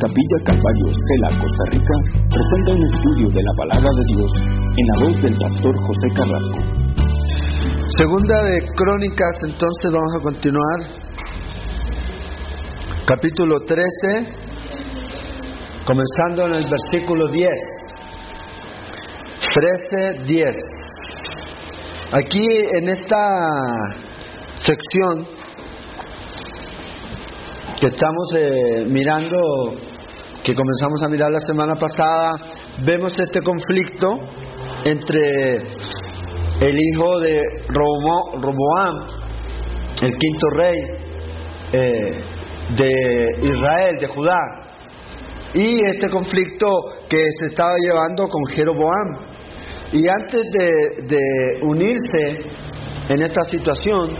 [0.00, 1.94] Capilla Calvario Estela, Costa Rica,
[2.32, 4.32] presenta un estudio de la palabra de Dios
[4.78, 6.58] en la voz del pastor José Carrasco.
[7.98, 10.80] Segunda de Crónicas, entonces vamos a continuar.
[13.04, 13.84] Capítulo 13,
[15.84, 17.50] comenzando en el versículo 10.
[19.52, 20.56] 13, 10.
[22.12, 22.46] Aquí
[22.78, 23.16] en esta
[24.64, 25.39] sección
[27.80, 29.38] que estamos eh, mirando,
[30.44, 32.32] que comenzamos a mirar la semana pasada,
[32.84, 34.06] vemos este conflicto
[34.84, 35.56] entre
[36.60, 38.96] el hijo de Roboam,
[40.02, 40.76] el quinto rey
[41.72, 42.10] eh,
[42.76, 44.38] de Israel, de Judá,
[45.54, 46.68] y este conflicto
[47.08, 49.30] que se estaba llevando con Jeroboam.
[49.92, 52.50] Y antes de, de unirse
[53.08, 54.10] en esta situación,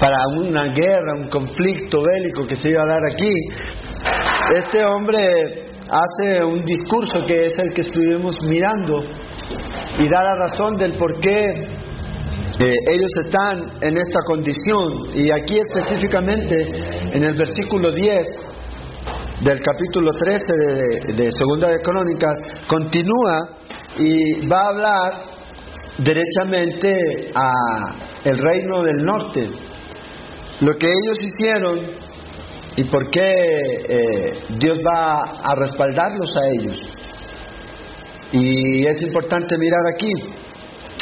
[0.00, 3.32] para una guerra, un conflicto bélico que se iba a dar aquí,
[4.56, 9.02] este hombre hace un discurso que es el que estuvimos mirando
[9.98, 11.44] y da la razón del por qué
[12.60, 15.08] eh, ellos están en esta condición.
[15.14, 16.54] Y aquí específicamente
[17.12, 18.28] en el versículo 10
[19.42, 20.44] del capítulo 13
[21.14, 22.36] de, Segunda de Crónicas,
[22.68, 23.48] continúa
[23.98, 25.12] y va a hablar
[25.98, 26.94] derechamente
[27.34, 27.50] a
[28.24, 29.69] el reino del norte
[30.60, 31.80] lo que ellos hicieron
[32.76, 33.24] y por qué
[33.88, 36.78] eh, Dios va a respaldarlos a ellos.
[38.32, 40.12] Y es importante mirar aquí.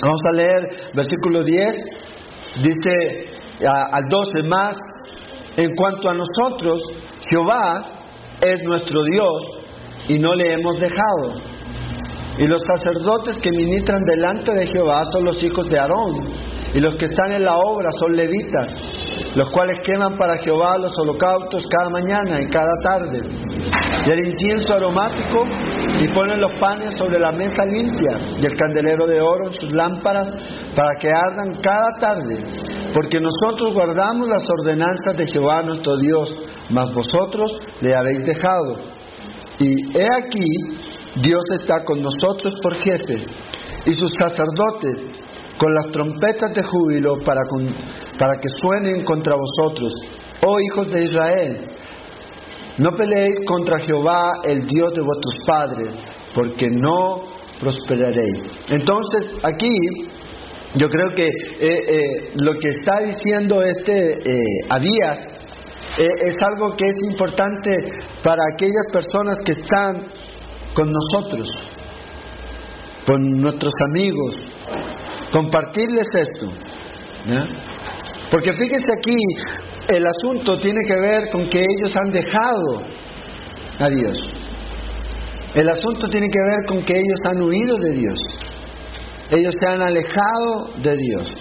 [0.03, 1.75] Vamos a leer versículo 10,
[2.62, 3.29] dice
[3.67, 4.77] al 12 más,
[5.56, 6.81] en cuanto a nosotros,
[7.29, 7.98] Jehová
[8.41, 9.59] es nuestro Dios
[10.09, 11.34] y no le hemos dejado.
[12.39, 16.14] Y los sacerdotes que ministran delante de Jehová son los hijos de Aarón,
[16.74, 18.69] y los que están en la obra son levitas
[19.34, 23.20] los cuales queman para Jehová los holocaustos cada mañana y cada tarde,
[24.06, 25.45] y el incienso aromático,
[26.01, 29.73] y ponen los panes sobre la mesa limpia, y el candelero de oro en sus
[29.73, 30.28] lámparas,
[30.74, 32.39] para que ardan cada tarde,
[32.95, 36.34] porque nosotros guardamos las ordenanzas de Jehová nuestro Dios,
[36.70, 38.77] mas vosotros le habéis dejado.
[39.61, 40.45] Y he aquí,
[41.23, 43.24] Dios está con nosotros por jefe,
[43.86, 45.27] y sus sacerdotes
[45.58, 47.41] con las trompetas de júbilo para,
[48.19, 49.92] para que suenen contra vosotros,
[50.46, 51.69] oh hijos de Israel.
[52.79, 55.95] No peleéis contra Jehová, el Dios de vuestros padres,
[56.33, 57.24] porque no
[57.58, 58.41] prosperaréis.
[58.69, 59.74] Entonces, aquí
[60.74, 65.19] yo creo que eh, eh, lo que está diciendo este eh, Abías
[65.98, 67.75] es algo que es importante
[68.23, 70.07] para aquellas personas que están
[70.73, 71.48] con nosotros,
[73.05, 74.36] con nuestros amigos,
[75.33, 76.46] compartirles esto.
[78.30, 79.16] Porque fíjense aquí,
[79.89, 82.83] el asunto tiene que ver con que ellos han dejado
[83.78, 84.16] a Dios.
[85.55, 88.18] El asunto tiene que ver con que ellos han huido de Dios.
[89.30, 91.34] Ellos se han alejado de Dios.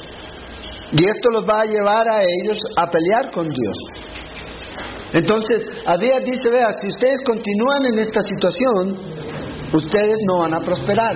[0.94, 3.78] Y esto los va a llevar a ellos a pelear con Dios.
[5.14, 8.96] Entonces, Adías dice, vea, si ustedes continúan en esta situación,
[9.74, 11.16] ustedes no van a prosperar.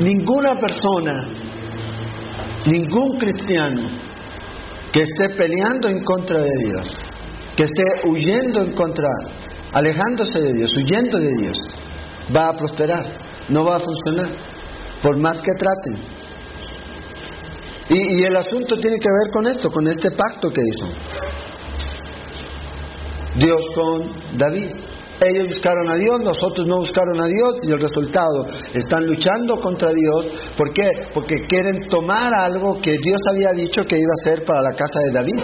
[0.00, 1.45] Ninguna persona
[2.66, 3.88] ningún cristiano
[4.92, 6.96] que esté peleando en contra de Dios,
[7.56, 9.08] que esté huyendo en contra,
[9.72, 11.58] alejándose de Dios, huyendo de Dios,
[12.34, 13.04] va a prosperar,
[13.48, 14.28] no va a funcionar,
[15.02, 16.16] por más que traten.
[17.88, 20.88] Y, y el asunto tiene que ver con esto, con este pacto que hizo
[23.36, 24.70] Dios con David.
[25.18, 29.90] Ellos buscaron a Dios, nosotros no buscaron a Dios y el resultado, están luchando contra
[29.90, 30.26] Dios.
[30.58, 30.86] ¿Por qué?
[31.14, 35.00] Porque quieren tomar algo que Dios había dicho que iba a ser para la casa
[35.06, 35.42] de David.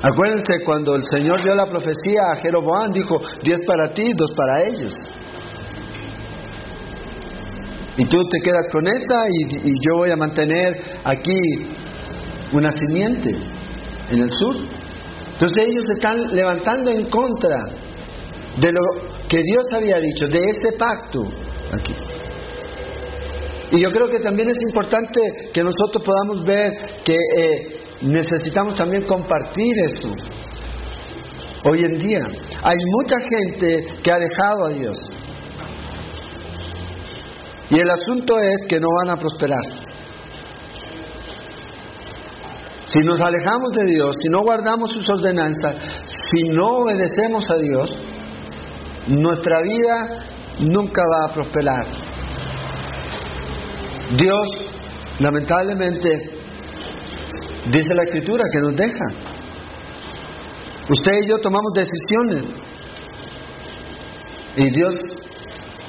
[0.00, 4.62] Acuérdense cuando el Señor dio la profecía a Jeroboam, dijo, diez para ti, dos para
[4.62, 4.94] ellos.
[7.98, 10.72] Y tú te quedas con esta y, y yo voy a mantener
[11.04, 11.40] aquí
[12.52, 13.30] una simiente
[14.10, 14.77] en el sur.
[15.38, 17.56] Entonces ellos están levantando en contra
[18.60, 18.80] de lo
[19.28, 21.20] que Dios había dicho, de este pacto
[21.72, 21.94] aquí.
[23.70, 25.20] Y yo creo que también es importante
[25.54, 26.72] que nosotros podamos ver
[27.04, 30.08] que eh, necesitamos también compartir eso.
[31.70, 32.20] Hoy en día
[32.62, 34.98] hay mucha gente que ha dejado a Dios.
[37.70, 39.87] Y el asunto es que no van a prosperar.
[42.92, 45.76] Si nos alejamos de Dios, si no guardamos sus ordenanzas,
[46.06, 47.90] si no obedecemos a Dios,
[49.08, 50.24] nuestra vida
[50.60, 51.86] nunca va a prosperar.
[54.16, 54.48] Dios,
[55.18, 56.10] lamentablemente,
[57.70, 59.04] dice la Escritura que nos deja.
[60.88, 62.44] Usted y yo tomamos decisiones.
[64.56, 64.94] Y Dios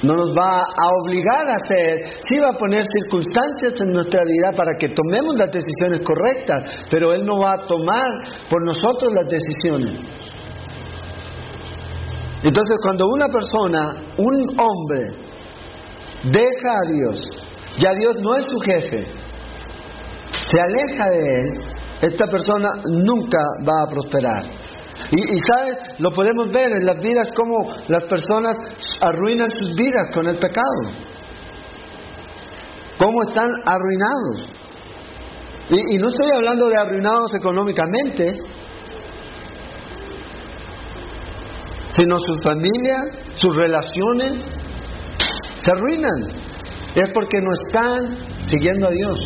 [0.02, 4.56] no nos va a obligar a hacer, sí va a poner circunstancias en nuestra vida
[4.56, 8.08] para que tomemos las decisiones correctas, pero Él no va a tomar
[8.48, 10.00] por nosotros las decisiones.
[12.42, 15.08] Entonces cuando una persona, un hombre,
[16.24, 17.20] deja a Dios,
[17.78, 19.06] ya Dios no es su jefe,
[20.48, 21.60] se aleja de Él,
[22.00, 23.38] esta persona nunca
[23.68, 24.59] va a prosperar.
[25.12, 28.56] Y, sabes, lo podemos ver en las vidas como las personas
[29.00, 30.82] arruinan sus vidas con el pecado.
[32.96, 34.48] Cómo están arruinados.
[35.70, 38.36] Y, y no estoy hablando de arruinados económicamente,
[41.90, 44.46] sino sus familias, sus relaciones,
[45.58, 46.40] se arruinan.
[46.94, 49.20] Es porque no están siguiendo a Dios.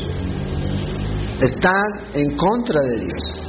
[1.42, 3.43] Están en contra de Dios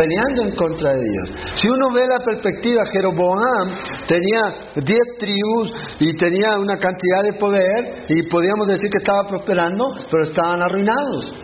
[0.00, 1.28] peleando en contra de Dios.
[1.54, 3.68] Si uno ve la perspectiva, Jeroboam
[4.08, 9.84] tenía diez tribus y tenía una cantidad de poder y podíamos decir que estaba prosperando,
[10.10, 11.34] pero estaban arruinados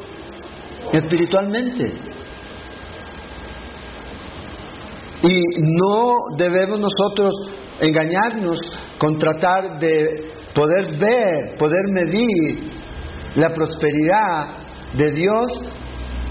[0.90, 1.84] espiritualmente.
[5.22, 5.42] Y
[5.78, 7.34] no debemos nosotros
[7.80, 8.58] engañarnos
[8.98, 12.70] con tratar de poder ver, poder medir
[13.34, 15.46] la prosperidad de Dios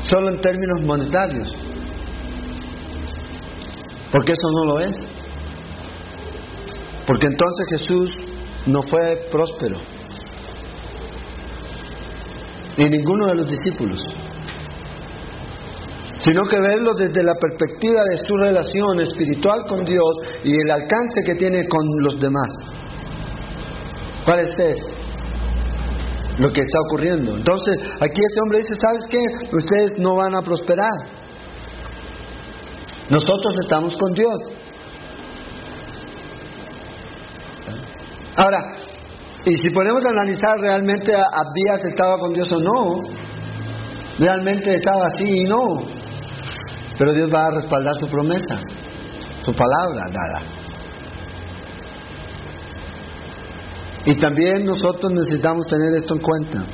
[0.09, 1.74] solo en términos monetarios.
[4.15, 4.95] Porque eso no lo es.
[7.05, 8.11] Porque entonces Jesús
[8.65, 9.75] no fue próspero.
[12.77, 13.99] Ni ninguno de los discípulos.
[16.21, 20.15] Sino que verlo desde la perspectiva de su relación espiritual con Dios
[20.45, 22.53] y el alcance que tiene con los demás.
[24.23, 24.79] ¿Cuál es?
[26.39, 27.35] Lo que está ocurriendo.
[27.35, 29.19] Entonces, aquí ese hombre dice, ¿sabes qué?
[29.57, 31.14] Ustedes no van a prosperar.
[33.09, 34.35] Nosotros estamos con Dios.
[38.35, 38.57] Ahora,
[39.45, 42.99] y si podemos analizar realmente Abías estaba con Dios o no,
[44.17, 45.83] realmente estaba así y no,
[46.97, 48.59] pero Dios va a respaldar su promesa,
[49.41, 50.55] su palabra dada.
[54.05, 56.65] Y también nosotros necesitamos tener esto en cuenta.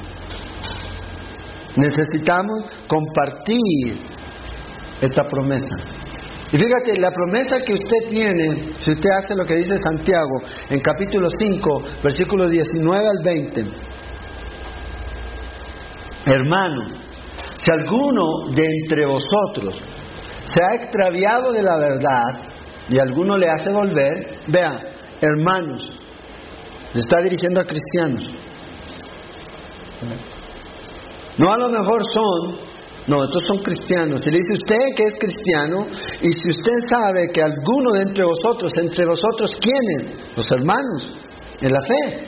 [1.77, 3.99] Necesitamos compartir
[5.01, 5.77] esta promesa.
[6.53, 10.81] Y fíjate, la promesa que usted tiene, si usted hace lo que dice Santiago en
[10.81, 13.65] capítulo 5, versículos 19 al 20,
[16.25, 16.99] hermanos,
[17.57, 19.81] si alguno de entre vosotros
[20.43, 22.51] se ha extraviado de la verdad
[22.89, 24.77] y alguno le hace volver, vean,
[25.21, 25.89] hermanos,
[26.93, 28.23] le está dirigiendo a cristianos.
[31.37, 32.70] No a lo mejor son
[33.07, 34.21] no, estos son cristianos.
[34.23, 35.87] Si le dice usted que es cristiano,
[36.21, 40.35] y si usted sabe que alguno de entre vosotros, entre vosotros, ¿quiénes?
[40.35, 41.17] Los hermanos,
[41.61, 42.27] en la fe.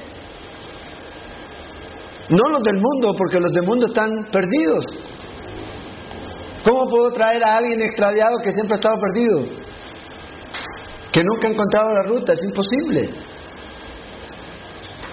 [2.29, 4.85] No los del mundo, porque los del mundo están perdidos.
[6.63, 9.63] ¿Cómo puedo traer a alguien extraviado que siempre ha estado perdido?
[11.11, 13.09] Que nunca ha encontrado la ruta, es imposible.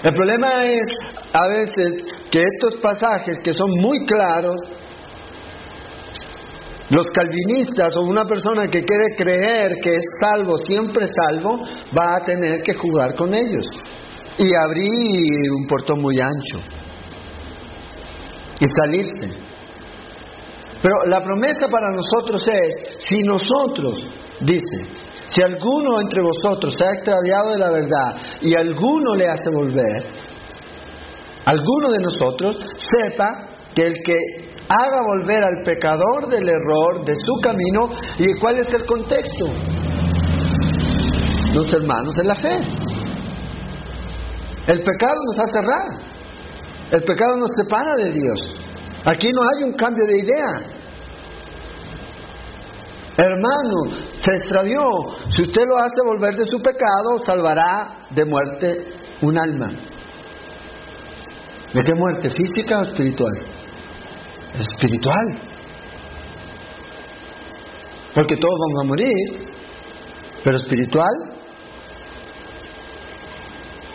[0.05, 0.87] El problema es
[1.35, 4.55] a veces que estos pasajes que son muy claros
[6.91, 11.61] los calvinistas o una persona que quiere creer que es salvo, siempre salvo,
[11.97, 13.65] va a tener que jugar con ellos
[14.39, 16.59] y abrir un portón muy ancho
[18.59, 19.51] y salirse.
[20.83, 23.97] Pero la promesa para nosotros es, si nosotros,
[24.41, 29.51] dice, si alguno entre vosotros se ha extraviado de la verdad y alguno le hace
[29.55, 30.03] volver,
[31.45, 37.41] alguno de nosotros sepa que el que haga volver al pecador del error, de su
[37.43, 37.91] camino.
[38.19, 39.47] ¿Y cuál es el contexto?
[41.53, 42.57] Los hermanos en la fe.
[44.69, 46.11] El pecado nos hace errar.
[46.93, 48.55] El pecado nos separa de Dios.
[49.05, 50.81] Aquí no hay un cambio de idea.
[53.17, 54.81] Hermano, se extravió.
[55.37, 58.87] Si usted lo hace volver de su pecado, salvará de muerte
[59.23, 59.73] un alma.
[61.75, 62.31] ¿De qué muerte?
[62.31, 63.33] ¿Física o espiritual?
[64.59, 65.27] Espiritual.
[68.15, 69.51] Porque todos vamos a morir,
[70.43, 71.15] pero espiritual.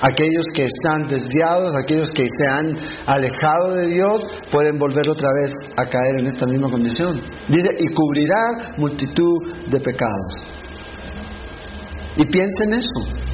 [0.02, 4.22] Aquellos que están desviados, aquellos que se han alejado de Dios,
[4.52, 7.22] pueden volver otra vez a caer en esta misma condición.
[7.50, 10.56] Dice, y cubrirá multitud de pecados.
[12.18, 13.26] Y piense en eso.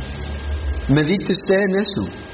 [0.90, 2.31] Medite usted en eso.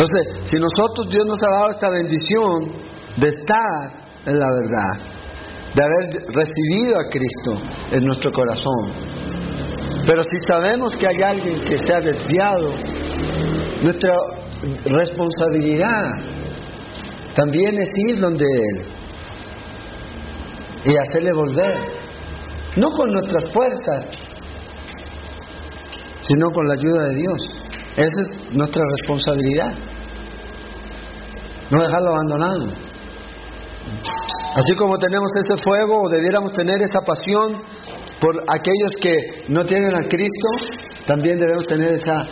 [0.00, 2.72] Entonces, si nosotros Dios nos ha dado esta bendición
[3.18, 5.10] de estar en la verdad,
[5.74, 7.60] de haber recibido a Cristo
[7.92, 8.92] en nuestro corazón.
[10.06, 12.74] Pero si sabemos que hay alguien que se ha desviado,
[13.82, 14.14] nuestra
[14.86, 16.02] responsabilidad
[17.36, 18.86] también es ir donde Él
[20.86, 21.74] y hacerle volver,
[22.76, 24.06] no con nuestras fuerzas,
[26.22, 27.60] sino con la ayuda de Dios.
[27.96, 29.89] Esa es nuestra responsabilidad.
[31.70, 32.90] No dejarlo abandonado.
[34.56, 37.62] Así como tenemos ese fuego o debiéramos tener esa pasión
[38.20, 39.14] por aquellos que
[39.48, 42.26] no tienen a Cristo, también debemos tener esa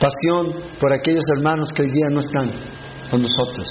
[0.00, 2.52] pasión por aquellos hermanos que hoy día no están
[3.10, 3.68] con nosotros.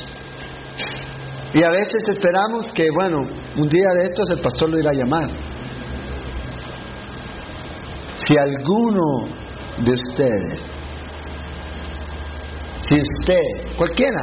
[1.53, 3.17] Y a veces esperamos que, bueno,
[3.57, 5.29] un día de estos el pastor lo irá a llamar.
[8.27, 9.27] Si alguno
[9.83, 10.61] de ustedes,
[12.81, 14.21] si usted, cualquiera,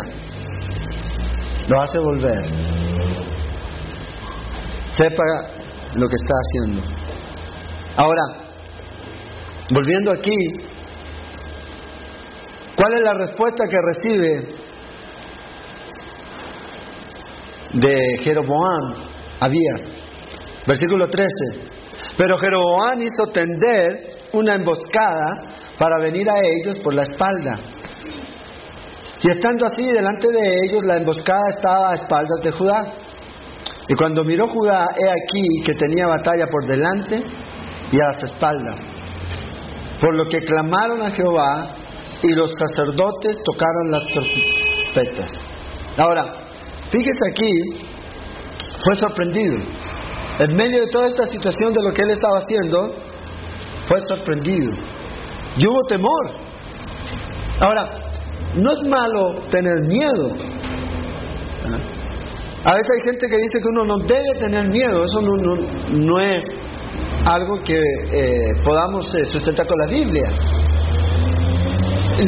[1.69, 2.45] lo hace volver,
[4.93, 5.25] sepa
[5.95, 6.83] lo que está haciendo.
[7.97, 8.23] Ahora,
[9.71, 10.37] volviendo aquí,
[12.77, 14.67] ¿cuál es la respuesta que recibe
[17.73, 19.07] de Jeroboam
[19.41, 19.75] había.
[20.67, 21.31] Versículo 13.
[22.17, 25.43] Pero Jeroboam hizo tender una emboscada
[25.79, 27.59] para venir a ellos por la espalda.
[29.23, 32.93] Y estando así delante de ellos, la emboscada estaba a espaldas de Judá.
[33.89, 37.23] Y cuando miró Judá, he aquí que tenía batalla por delante
[37.93, 38.81] y a las espaldas.
[40.01, 41.77] Por lo que clamaron a Jehová
[42.23, 45.31] y los sacerdotes tocaron las trompetas.
[45.97, 46.47] Ahora,
[46.91, 47.51] Fíjese aquí,
[48.85, 49.57] fue sorprendido.
[50.39, 52.95] En medio de toda esta situación de lo que él estaba haciendo,
[53.89, 54.71] fue sorprendido.
[55.57, 56.31] Y hubo temor.
[57.61, 58.06] Ahora,
[58.57, 60.35] no es malo tener miedo.
[62.65, 65.05] A veces hay gente que dice que uno no debe tener miedo.
[65.05, 65.21] Eso
[65.93, 66.45] no, es
[67.25, 70.29] algo que eh, podamos eh, sustentar con la Biblia.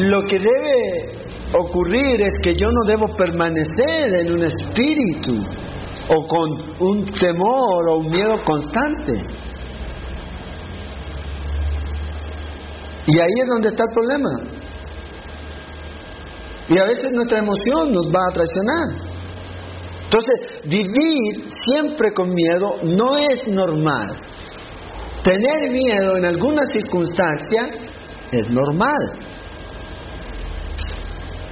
[0.07, 1.19] Lo que debe
[1.59, 5.43] ocurrir es que yo no debo permanecer en un espíritu
[6.09, 9.13] o con un temor o un miedo constante.
[13.07, 14.58] Y ahí es donde está el problema.
[16.69, 19.09] Y a veces nuestra emoción nos va a traicionar.
[20.03, 24.21] Entonces, vivir siempre con miedo no es normal.
[25.23, 27.69] Tener miedo en alguna circunstancia
[28.31, 29.13] es normal.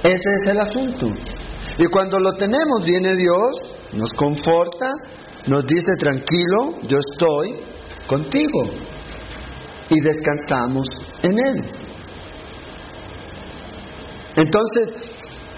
[0.02, 1.06] Ese es el asunto.
[1.78, 4.90] Y cuando lo tenemos, viene Dios, nos conforta,
[5.46, 7.60] nos dice, tranquilo, yo estoy
[8.06, 8.64] contigo.
[9.90, 10.86] Y descansamos
[11.22, 11.87] en Él.
[14.38, 14.90] Entonces,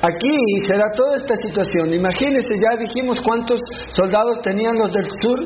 [0.01, 0.35] aquí
[0.67, 1.93] será toda esta situación.
[1.93, 5.39] Imagínense, ya dijimos cuántos soldados tenían los del sur.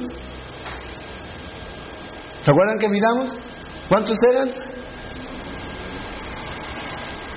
[2.43, 3.33] ¿Se acuerdan que miramos?
[3.89, 4.51] ¿Cuántos eran?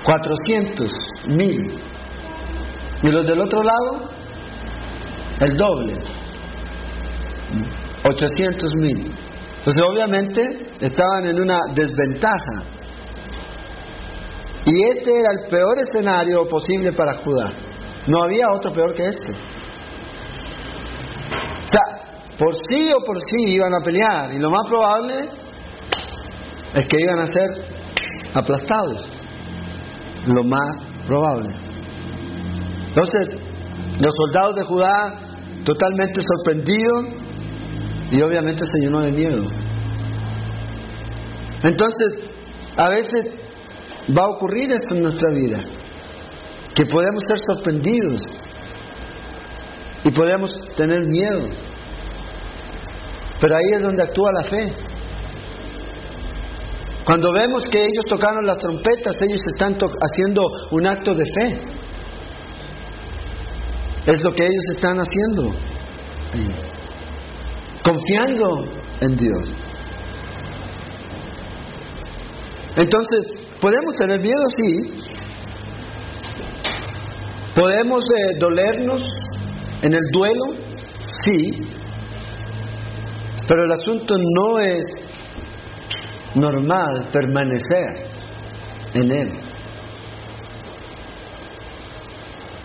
[0.04, 0.92] 400
[1.30, 1.62] mil.
[3.01, 4.10] Y los del otro lado,
[5.42, 5.94] el doble,
[8.04, 9.16] 800 mil.
[9.58, 10.42] Entonces obviamente
[10.80, 12.76] estaban en una desventaja.
[14.69, 17.53] Y este era el peor escenario posible para Judá.
[18.05, 19.31] No había otro peor que este.
[21.63, 21.81] O sea,
[22.38, 24.33] por sí o por sí iban a pelear.
[24.33, 25.29] Y lo más probable
[26.74, 27.50] es que iban a ser
[28.33, 29.05] aplastados
[30.25, 31.50] lo más probable.
[32.89, 33.39] Entonces,
[34.01, 35.13] los soldados de Judá
[35.63, 37.05] totalmente sorprendidos
[38.12, 39.43] y obviamente se llenó de miedo.
[41.63, 42.29] Entonces,
[42.75, 43.47] a veces
[44.15, 45.63] va a ocurrir esto en nuestra vida,
[46.75, 48.21] que podemos ser sorprendidos
[50.03, 51.49] y podemos tener miedo.
[53.39, 54.73] Pero ahí es donde actúa la fe.
[57.05, 61.61] Cuando vemos que ellos tocaron las trompetas, ellos están haciendo un acto de fe.
[64.07, 65.53] Es lo que ellos están haciendo.
[67.83, 68.47] Confiando
[69.01, 69.57] en Dios.
[72.75, 74.43] Entonces, ¿podemos tener miedo?
[74.57, 74.99] Sí.
[77.55, 79.01] ¿Podemos eh, dolernos
[79.81, 80.45] en el duelo?
[81.25, 81.37] Sí.
[83.47, 84.83] Pero el asunto no es
[86.35, 88.07] normal permanecer
[88.93, 89.47] en Él.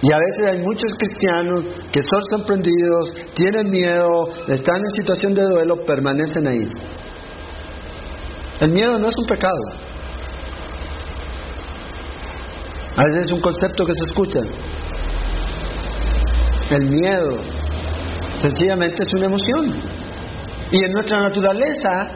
[0.02, 4.08] Y a veces hay muchos cristianos que son sorprendidos, tienen miedo,
[4.48, 6.68] están en situación de duelo, permanecen ahí.
[8.60, 9.91] El miedo no es un pecado.
[12.96, 14.40] A veces es un concepto que se escucha.
[16.70, 17.42] El miedo
[18.38, 19.82] sencillamente es una emoción.
[20.70, 22.10] Y en nuestra naturaleza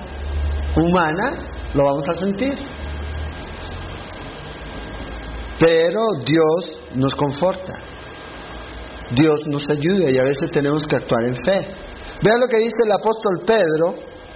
[0.76, 2.54] humana lo vamos a sentir.
[5.58, 7.74] Pero Dios nos conforta.
[9.12, 11.68] Dios nos ayuda y a veces tenemos que actuar en fe.
[12.22, 13.94] Vea lo que dice el apóstol Pedro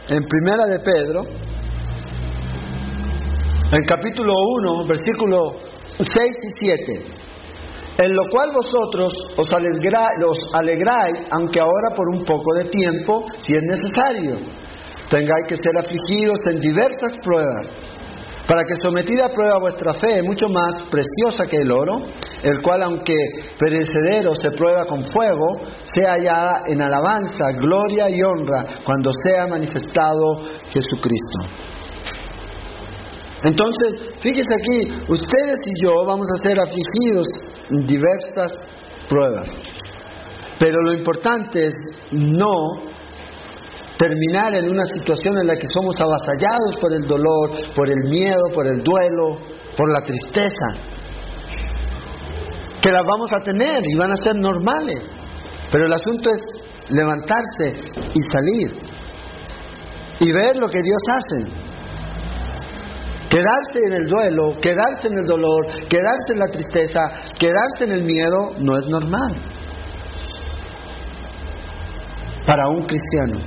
[0.09, 1.23] en Primera de Pedro,
[3.73, 5.70] en capítulo 1, versículo
[6.04, 7.21] 6 y 7.
[8.02, 13.62] En lo cual vosotros os alegráis, aunque ahora por un poco de tiempo, si es
[13.62, 14.37] necesario,
[15.11, 17.66] tengáis que ser afligidos en diversas pruebas
[18.50, 21.99] para que sometida a prueba vuestra fe, mucho más preciosa que el oro,
[22.42, 23.14] el cual aunque
[23.57, 30.42] perecedero se prueba con fuego, sea hallada en alabanza, gloria y honra cuando sea manifestado
[30.69, 31.78] Jesucristo.
[33.42, 37.26] Entonces, fíjese aquí, ustedes y yo vamos a ser afligidos
[37.70, 38.52] en diversas
[39.09, 39.50] pruebas.
[40.59, 41.75] Pero lo importante es
[42.12, 42.90] no
[43.97, 48.40] terminar en una situación en la que somos avasallados por el dolor, por el miedo,
[48.54, 49.38] por el duelo,
[49.76, 50.66] por la tristeza,
[52.82, 55.02] que las vamos a tener y van a ser normales,
[55.70, 56.42] pero el asunto es
[56.90, 57.80] levantarse
[58.14, 58.90] y salir
[60.18, 61.70] y ver lo que Dios hace.
[63.31, 67.01] Quedarse en el duelo, quedarse en el dolor, quedarse en la tristeza,
[67.39, 69.37] quedarse en el miedo no es normal
[72.47, 73.39] para un cristiano.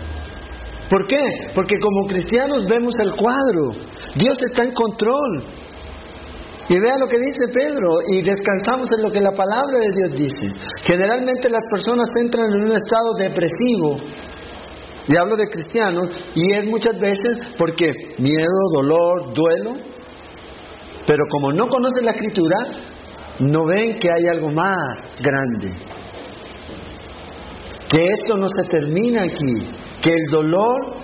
[0.90, 1.52] ¿Por qué?
[1.56, 3.72] Porque como cristianos vemos el cuadro.
[4.16, 5.44] Dios está en control.
[6.70, 10.12] Y vea lo que dice Pedro y descansamos en lo que la palabra de Dios
[10.14, 10.54] dice.
[10.84, 13.98] Generalmente las personas entran en un estado depresivo.
[15.08, 19.74] Y hablo de cristianos y es muchas veces porque miedo, dolor, duelo.
[21.06, 22.56] Pero como no conocen la escritura,
[23.40, 25.74] no ven que hay algo más grande.
[27.90, 30.98] Que esto no se termina aquí que el dolor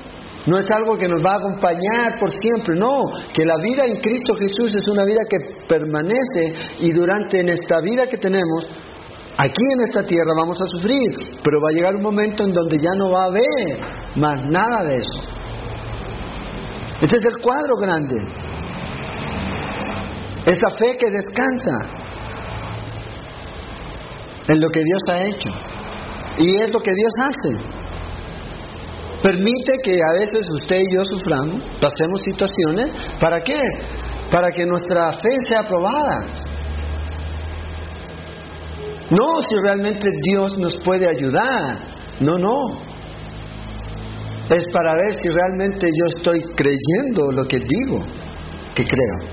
[0.46, 3.02] no es algo que nos va a acompañar por siempre, no,
[3.34, 7.80] que la vida en Cristo Jesús es una vida que permanece y durante en esta
[7.82, 8.66] vida que tenemos,
[9.40, 12.78] aquí en esta tierra vamos a sufrir, pero va a llegar un momento en donde
[12.78, 15.20] ya no va a haber más nada de eso.
[17.02, 18.18] Ese es el cuadro grande.
[20.46, 22.00] Esa fe que descansa
[24.50, 25.50] en lo que Dios ha hecho.
[26.40, 27.80] Y es lo que Dios hace.
[29.22, 32.92] Permite que a veces usted y yo suframos, pasemos situaciones.
[33.20, 33.60] ¿Para qué?
[34.32, 36.49] Para que nuestra fe sea aprobada.
[39.10, 41.80] No si realmente Dios nos puede ayudar.
[42.20, 42.90] No, no.
[44.50, 48.04] Es para ver si realmente yo estoy creyendo lo que digo
[48.76, 49.30] que creo.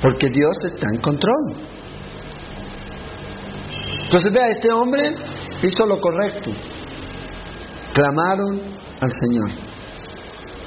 [0.00, 1.56] Porque Dios está en control.
[4.04, 5.14] Entonces vea, este hombre
[5.62, 6.52] hizo lo correcto
[7.98, 8.60] clamaron
[9.00, 9.50] al Señor.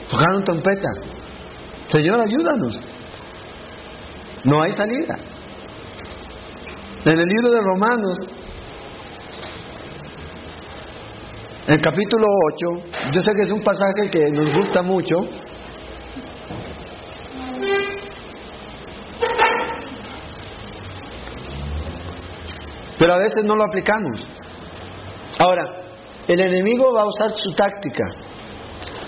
[0.10, 0.90] Tocaron trompeta.
[1.88, 2.80] Señor, ayúdanos.
[4.44, 5.16] No hay salida.
[7.04, 8.18] En el libro de Romanos,
[11.68, 12.28] el capítulo
[12.76, 15.16] 8, yo sé que es un pasaje que nos gusta mucho.
[23.00, 24.28] Pero a veces no lo aplicamos.
[25.40, 25.64] Ahora,
[26.28, 28.04] el enemigo va a usar su táctica.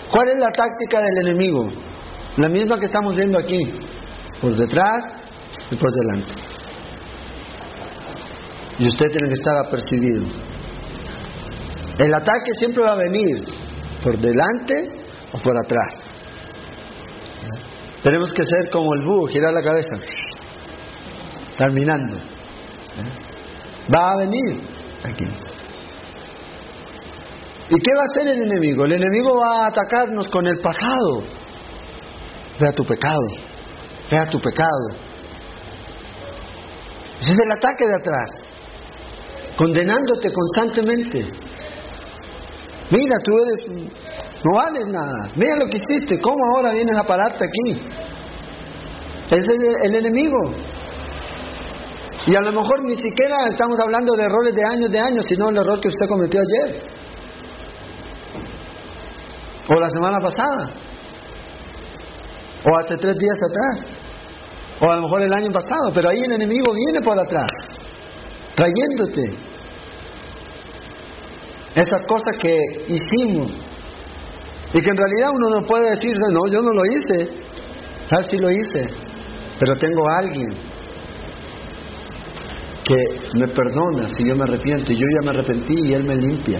[0.10, 1.67] ¿Cuál es la táctica del enemigo?
[2.38, 3.60] La misma que estamos viendo aquí,
[4.41, 5.03] por detrás
[5.69, 6.53] y por delante.
[8.84, 10.26] Y usted tiene que estar apercibido.
[12.00, 13.46] El ataque siempre va a venir
[14.04, 14.74] por delante
[15.32, 15.93] o por atrás.
[18.04, 19.96] Tenemos que ser como el búho, girar la cabeza,
[21.58, 22.15] terminando.
[23.96, 24.62] Va a venir
[25.02, 25.28] aquí.
[27.69, 28.84] ¿Y qué va a hacer el enemigo?
[28.84, 31.24] El enemigo va a atacarnos con el pasado.
[32.60, 33.28] Vea tu pecado,
[34.12, 34.89] vea tu pecado.
[37.22, 38.42] Ese es el ataque de atrás,
[39.58, 41.20] condenándote constantemente.
[42.92, 43.89] Mira, tú eres,
[44.44, 45.30] no vales nada.
[45.36, 47.82] Mira lo que hiciste, ¿cómo ahora vienes a pararte aquí?
[49.32, 49.44] Es
[49.84, 50.38] el enemigo.
[52.26, 55.50] Y a lo mejor ni siquiera estamos hablando de errores de años de años, sino
[55.50, 56.82] el error que usted cometió ayer.
[59.70, 60.70] O la semana pasada.
[62.66, 63.92] O hace tres días atrás.
[64.82, 65.92] O a lo mejor el año pasado.
[65.94, 67.50] Pero ahí el enemigo viene por atrás.
[68.56, 69.38] Trayéndote.
[71.76, 72.56] Esas cosas que
[72.88, 73.52] hicimos.
[74.74, 77.32] Y que en realidad uno no puede decir, no, yo no lo hice.
[78.10, 78.88] ¿Sabes si lo hice?
[79.60, 80.50] Pero tengo a alguien
[82.86, 82.96] que
[83.39, 84.92] me perdona si yo me arrepiento.
[84.92, 86.60] Yo ya me arrepentí y Él me limpia.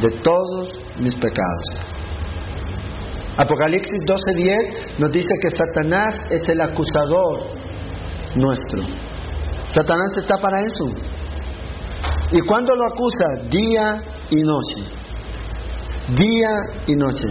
[0.00, 1.66] de todos mis pecados.
[3.36, 7.40] Apocalipsis 12:10 nos dice que Satanás es el acusador
[8.34, 8.82] nuestro.
[9.74, 11.09] Satanás está para eso.
[12.32, 13.48] ¿Y cuando lo acusa?
[13.50, 15.00] Día y noche.
[16.16, 16.50] Día
[16.86, 17.28] y noche.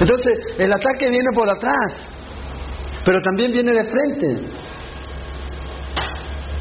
[0.00, 1.92] Entonces, el ataque viene por atrás,
[3.04, 4.60] pero también viene de frente.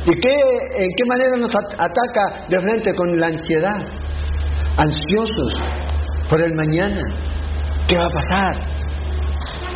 [0.05, 2.93] ¿Y qué, en qué manera nos ataca de frente?
[2.93, 3.81] Con la ansiedad.
[4.77, 5.53] Ansiosos
[6.29, 7.01] por el mañana.
[7.87, 8.55] ¿Qué va a pasar?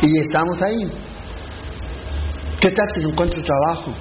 [0.02, 0.92] Y estamos ahí.
[2.60, 3.92] ¿Qué tal si no encuentro trabajo?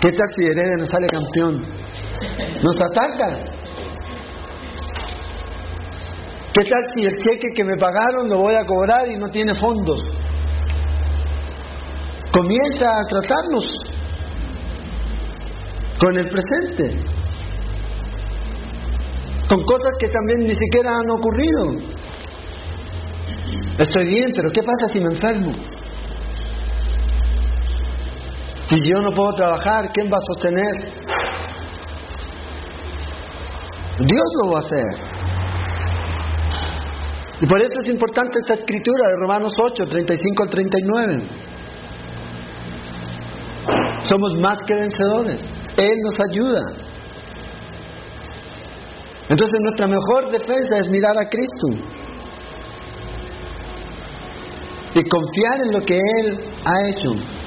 [0.00, 1.66] ¿Qué tal si Heredia no sale campeón?
[2.62, 3.58] Nos ataca.
[6.54, 9.54] ¿Qué tal si el cheque que me pagaron lo voy a cobrar y no tiene
[9.56, 10.00] fondos?
[12.32, 13.64] Comienza a tratarnos
[15.98, 17.04] con el presente,
[19.48, 21.98] con cosas que también ni siquiera han ocurrido.
[23.78, 25.52] Estoy bien, pero ¿qué pasa si me enfermo?
[28.68, 30.92] Si yo no puedo trabajar, ¿quién va a sostener?
[33.98, 35.08] Dios lo va a hacer.
[37.40, 41.28] Y por eso es importante esta escritura de Romanos 8, 35 al 39.
[44.02, 45.40] Somos más que vencedores.
[45.76, 46.62] Él nos ayuda.
[49.28, 51.68] Entonces nuestra mejor defensa es mirar a Cristo
[54.94, 57.37] y confiar en lo que Él ha hecho.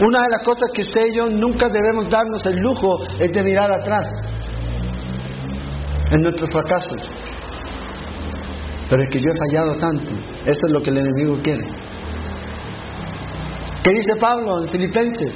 [0.00, 3.42] Una de las cosas que usted y yo nunca debemos darnos el lujo es de
[3.42, 4.06] mirar atrás
[6.10, 7.08] en nuestros fracasos.
[8.88, 10.12] Pero es que yo he fallado tanto.
[10.44, 11.64] Eso es lo que el enemigo quiere.
[13.84, 15.34] ¿Qué dice Pablo en Filipenses?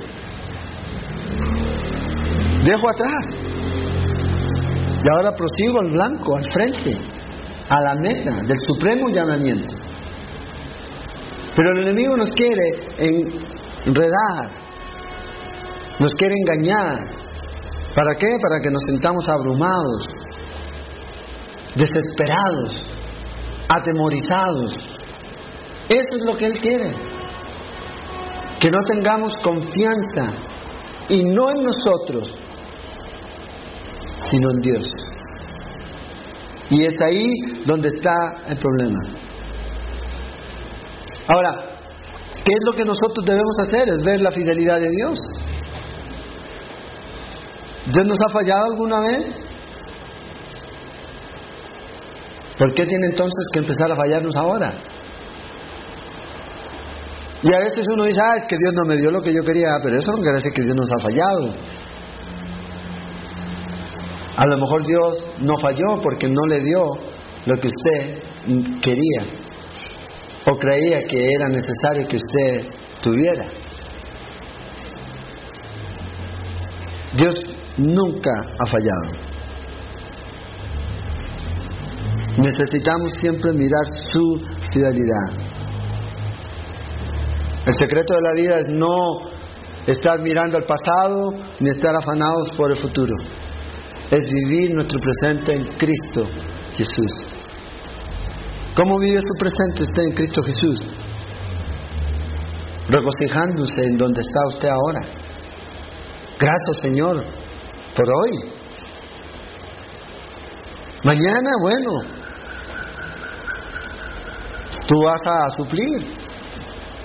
[2.64, 3.24] Dejo atrás.
[5.02, 6.98] Y ahora prosigo al blanco, al frente,
[7.68, 9.74] a la meta del supremo llamamiento.
[11.54, 13.28] Pero el enemigo nos quiere
[13.86, 14.50] enredar,
[15.98, 17.06] nos quiere engañar.
[17.94, 18.26] ¿Para qué?
[18.42, 20.06] Para que nos sentamos abrumados,
[21.74, 22.84] desesperados,
[23.68, 24.72] atemorizados.
[25.88, 26.94] Eso es lo que Él quiere.
[28.60, 30.34] Que no tengamos confianza
[31.08, 32.34] y no en nosotros,
[34.30, 34.86] sino en Dios.
[36.68, 37.28] Y es ahí
[37.64, 38.12] donde está
[38.48, 38.98] el problema.
[41.28, 41.75] Ahora,
[42.46, 43.88] ¿qué es lo que nosotros debemos hacer?
[43.88, 45.18] Es ver la fidelidad de Dios.
[47.92, 49.26] ¿Dios nos ha fallado alguna vez?
[52.56, 54.72] ¿Por qué tiene entonces que empezar a fallarnos ahora?
[57.42, 59.42] Y a veces uno dice, ah, es que Dios no me dio lo que yo
[59.44, 61.54] quería, pero eso no quiere decir que Dios nos ha fallado.
[64.36, 66.82] A lo mejor Dios no falló porque no le dio
[67.46, 69.45] lo que usted quería
[70.48, 72.70] o creía que era necesario que usted
[73.02, 73.46] tuviera.
[77.16, 77.34] Dios
[77.78, 79.26] nunca ha fallado.
[82.38, 84.40] Necesitamos siempre mirar su
[84.72, 85.46] fidelidad.
[87.66, 89.36] El secreto de la vida es no
[89.86, 93.14] estar mirando al pasado ni estar afanados por el futuro.
[94.10, 96.28] Es vivir nuestro presente en Cristo
[96.76, 97.35] Jesús.
[98.76, 100.78] ¿Cómo vive su presente usted en Cristo Jesús?
[102.88, 105.00] Regocijándose en donde está usted ahora.
[106.38, 107.24] Grato Señor
[107.96, 108.52] por hoy.
[111.04, 111.90] Mañana, bueno,
[114.86, 116.26] tú vas a suplir.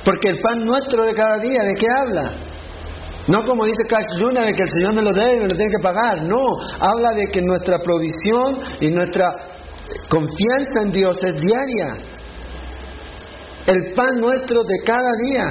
[0.04, 2.34] Porque el pan nuestro de cada día, ¿de qué habla?
[3.28, 5.56] No como dice Cash Luna de que el Señor me lo debe y me lo
[5.56, 6.24] tiene que pagar.
[6.24, 6.42] No,
[6.80, 9.28] habla de que nuestra provisión y nuestra
[10.10, 12.12] confianza en Dios es diaria.
[13.68, 15.44] El pan nuestro de cada día.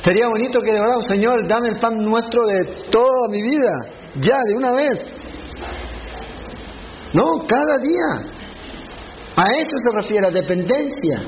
[0.00, 3.72] Sería bonito que verdad, Señor, dame el pan nuestro de toda mi vida.
[4.20, 4.98] Ya, de una vez.
[7.12, 8.38] No, cada día.
[9.36, 11.22] A eso se refiere, a dependencia.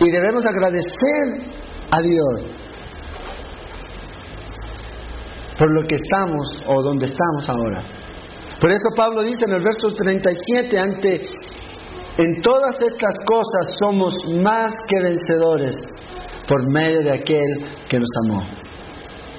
[0.00, 1.58] Y debemos agradecer
[1.90, 2.58] a Dios
[5.58, 7.97] por lo que estamos o donde estamos ahora.
[8.60, 11.28] Por eso Pablo dice en el verso 37, ante
[12.18, 15.76] en todas estas cosas somos más que vencedores
[16.48, 18.42] por medio de aquel que nos amó.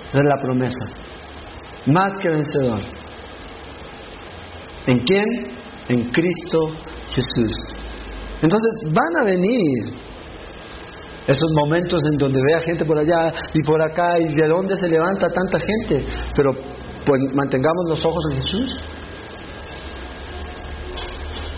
[0.10, 0.86] Esa es la promesa.
[1.88, 2.80] Más que vencedor.
[4.88, 5.26] ¿En quién?
[5.90, 6.60] En Cristo
[7.10, 7.58] Jesús.
[8.42, 9.94] Entonces van a venir
[11.28, 14.80] esos momentos en donde ve a gente por allá y por acá y de dónde
[14.80, 16.06] se levanta tanta gente,
[16.36, 16.54] pero
[17.06, 18.70] pues mantengamos los ojos en Jesús.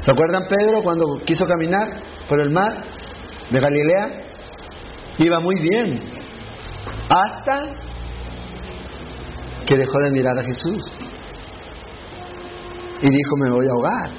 [0.02, 1.88] ¿Se acuerdan Pedro cuando quiso caminar
[2.28, 2.84] por el mar
[3.52, 4.08] de Galilea?
[5.20, 6.00] Iba muy bien,
[7.10, 7.74] hasta
[9.68, 10.84] que dejó de mirar a Jesús
[13.02, 14.12] y dijo, me voy a ahogar.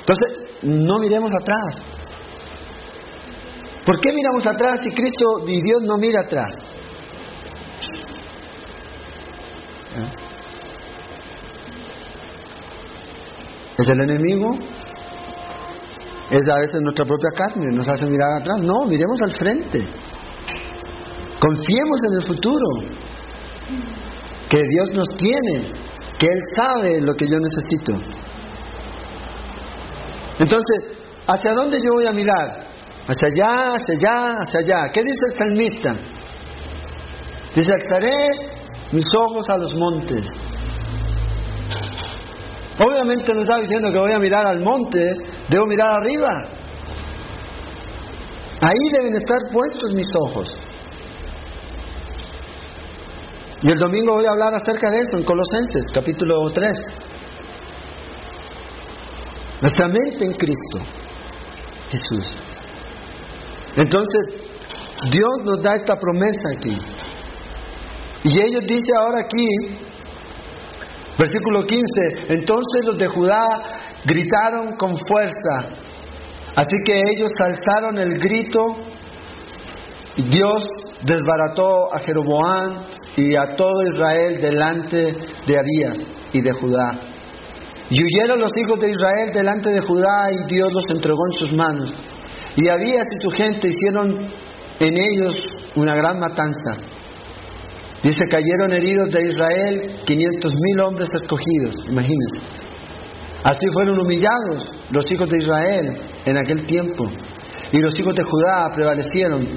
[0.00, 1.82] Entonces, no miremos atrás.
[3.86, 6.54] ¿Por qué miramos atrás si Cristo y Dios no mira atrás?
[9.96, 10.23] ¿Eh?
[13.78, 14.50] ¿Es el enemigo?
[16.30, 17.66] ¿Es a veces nuestra propia carne?
[17.72, 18.60] ¿Nos hace mirar atrás?
[18.62, 19.80] No, miremos al frente.
[21.40, 22.66] Confiemos en el futuro.
[24.48, 25.72] Que Dios nos tiene.
[26.18, 27.92] Que Él sabe lo que yo necesito.
[30.38, 32.64] Entonces, ¿hacia dónde yo voy a mirar?
[33.06, 34.92] Hacia allá, hacia allá, hacia allá.
[34.92, 35.92] ¿Qué dice el salmista?
[37.54, 38.16] Dice, alzaré
[38.92, 40.26] mis ojos a los montes.
[42.78, 44.98] Obviamente no está diciendo que voy a mirar al monte,
[45.48, 46.30] debo mirar arriba.
[48.60, 50.52] Ahí deben estar puestos mis ojos.
[53.62, 56.70] Y el domingo voy a hablar acerca de esto en Colosenses, capítulo 3.
[59.62, 60.78] Nuestra mente en Cristo,
[61.88, 62.36] Jesús.
[63.76, 64.20] Entonces,
[65.10, 66.78] Dios nos da esta promesa aquí.
[68.24, 69.46] Y ellos dice ahora aquí,
[71.18, 71.84] versículo 15,
[72.28, 73.44] entonces los de Judá
[74.04, 75.76] gritaron con fuerza.
[76.56, 78.60] Así que ellos alzaron el grito
[80.16, 80.68] y Dios
[81.02, 82.84] desbarató a Jeroboam
[83.16, 85.98] y a todo Israel delante de Abías
[86.32, 87.14] y de Judá.
[87.90, 91.52] Y huyeron los hijos de Israel delante de Judá y Dios los entregó en sus
[91.54, 91.94] manos.
[92.56, 94.30] Y Abías y su gente hicieron
[94.80, 95.36] en ellos
[95.76, 96.76] una gran matanza.
[98.04, 102.64] Dice, cayeron heridos de Israel 500 mil hombres escogidos, imagínense.
[103.44, 107.06] Así fueron humillados los hijos de Israel en aquel tiempo.
[107.72, 109.48] Y los hijos de Judá prevalecieron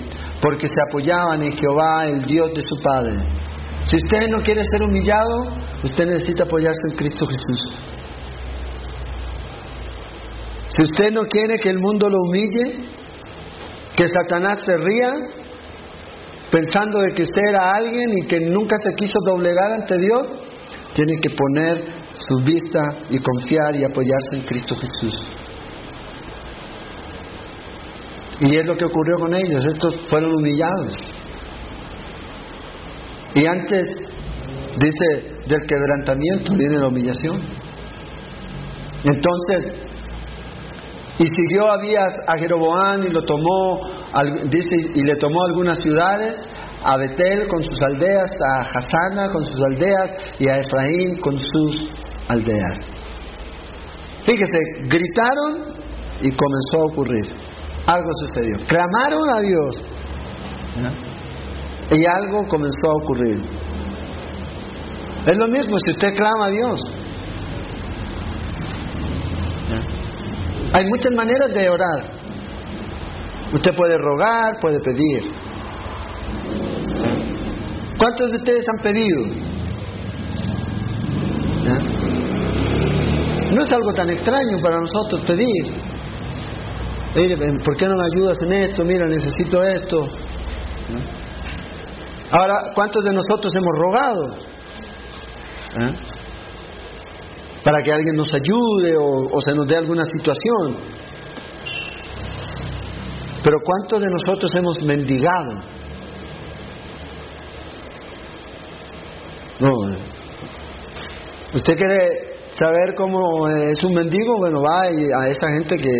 [0.41, 3.15] porque se apoyaban en Jehová, el Dios de su Padre.
[3.83, 5.47] Si usted no quiere ser humillado,
[5.83, 7.79] usted necesita apoyarse en Cristo Jesús.
[10.69, 12.85] Si usted no quiere que el mundo lo humille,
[13.95, 15.11] que Satanás se ría,
[16.51, 20.27] pensando de que usted era alguien y que nunca se quiso doblegar ante Dios,
[20.93, 21.83] tiene que poner
[22.13, 22.79] su vista
[23.09, 25.15] y confiar y apoyarse en Cristo Jesús.
[28.39, 30.95] Y es lo que ocurrió con ellos, estos fueron humillados.
[33.33, 33.81] Y antes,
[34.79, 37.39] dice, del quebrantamiento viene la humillación.
[39.03, 39.86] Entonces,
[41.19, 43.81] y siguió Abías a Jeroboam y lo tomó,
[44.49, 46.35] dice, y le tomó algunas ciudades,
[46.83, 51.91] a Betel con sus aldeas, a Hasana con sus aldeas y a Efraín con sus
[52.29, 52.77] aldeas.
[54.25, 55.73] Fíjese, gritaron
[56.21, 57.25] y comenzó a ocurrir.
[57.87, 58.57] Algo sucedió.
[58.67, 59.83] Clamaron a Dios.
[61.89, 63.41] Y algo comenzó a ocurrir.
[65.25, 66.79] Es lo mismo si usted clama a Dios.
[70.73, 72.17] Hay muchas maneras de orar.
[73.53, 75.23] Usted puede rogar, puede pedir.
[77.97, 79.47] ¿Cuántos de ustedes han pedido?
[83.53, 85.87] No es algo tan extraño para nosotros pedir.
[87.63, 88.83] ¿por qué no me ayudas en esto?
[88.83, 89.97] Mira, necesito esto.
[92.29, 94.35] Ahora, ¿cuántos de nosotros hemos rogado?
[95.79, 96.06] ¿Eh?
[97.67, 100.77] Para que alguien nos ayude o, se nos dé alguna situación.
[103.43, 105.51] Pero ¿cuántos de nosotros hemos mendigado?
[109.59, 109.97] No.
[111.55, 112.07] ¿Usted quiere
[112.53, 114.37] saber cómo es un mendigo?
[114.37, 115.91] Bueno, va a esa gente que,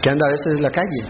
[0.00, 1.02] que anda a veces en la calle.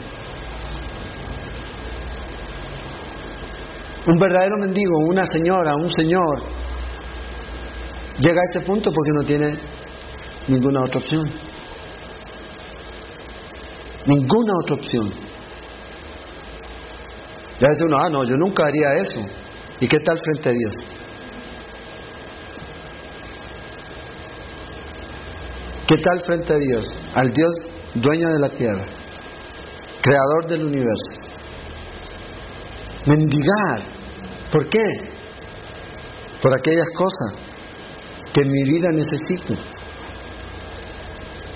[4.08, 6.42] Un verdadero mendigo, una señora, un señor,
[8.18, 9.73] llega a ese punto porque no tiene
[10.48, 11.30] ninguna otra opción.
[14.06, 15.10] Ninguna otra opción.
[17.60, 19.20] Ya dice uno, ah, no, yo nunca haría eso.
[19.80, 20.94] ¿Y qué tal frente a Dios?
[25.86, 26.86] ¿Qué tal frente a Dios?
[27.14, 27.54] Al Dios
[27.94, 28.86] dueño de la tierra,
[30.02, 31.20] creador del universo.
[33.06, 33.94] Mendigar.
[34.50, 34.78] ¿Por qué?
[36.40, 37.44] Por aquellas cosas
[38.32, 39.54] que en mi vida necesito.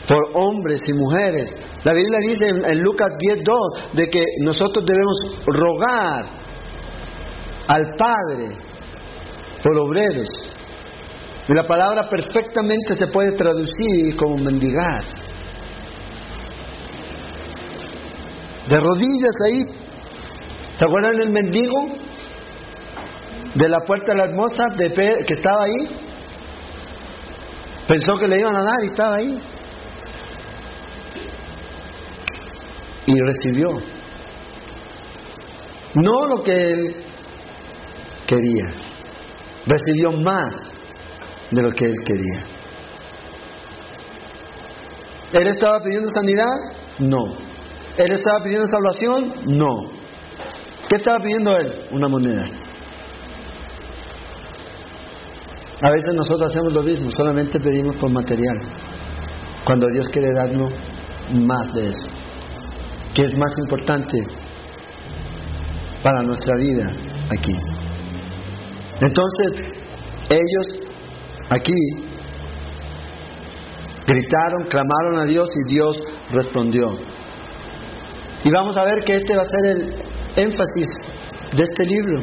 [0.09, 1.53] Por hombres y mujeres.
[1.85, 5.17] La Biblia dice en, Lucas 10.2 de que nosotros debemos
[5.47, 6.25] rogar
[7.69, 8.57] al Padre
[9.63, 10.29] por obreros.
[11.47, 15.05] Y la palabra perfectamente se puede traducir como mendigar.
[18.69, 19.63] De rodillas ahí.
[20.77, 21.87] ¿Se acuerdan del mendigo?
[23.55, 25.89] De la puerta de la hermosa de que estaba ahí.
[27.89, 29.43] Pensó que le iban a dar y estaba ahí.
[33.09, 33.69] Y recibió.
[35.95, 36.97] No lo que él
[38.27, 38.67] quería.
[39.67, 40.55] Recibió más
[41.51, 42.45] de lo que él quería.
[45.33, 46.53] ¿Él estaba pidiendo sanidad?
[46.99, 47.25] No.
[47.97, 49.33] ¿Él estaba pidiendo salvación?
[49.57, 49.91] No.
[50.89, 51.87] ¿Qué estaba pidiendo él?
[51.91, 52.45] Una moneda.
[55.81, 58.61] A veces nosotros hacemos lo mismo, solamente pedimos por material,
[59.65, 60.73] cuando Dios quiere darnos
[61.33, 62.09] más de eso,
[63.15, 64.19] que es más importante
[66.03, 66.87] para nuestra vida
[67.31, 67.57] aquí.
[69.01, 69.79] Entonces,
[70.31, 70.91] ellos
[71.51, 71.73] aquí
[74.07, 75.97] gritaron, clamaron a Dios y Dios
[76.31, 76.99] respondió.
[78.45, 79.95] Y vamos a ver que este va a ser el
[80.37, 80.87] énfasis
[81.57, 82.23] de este libro.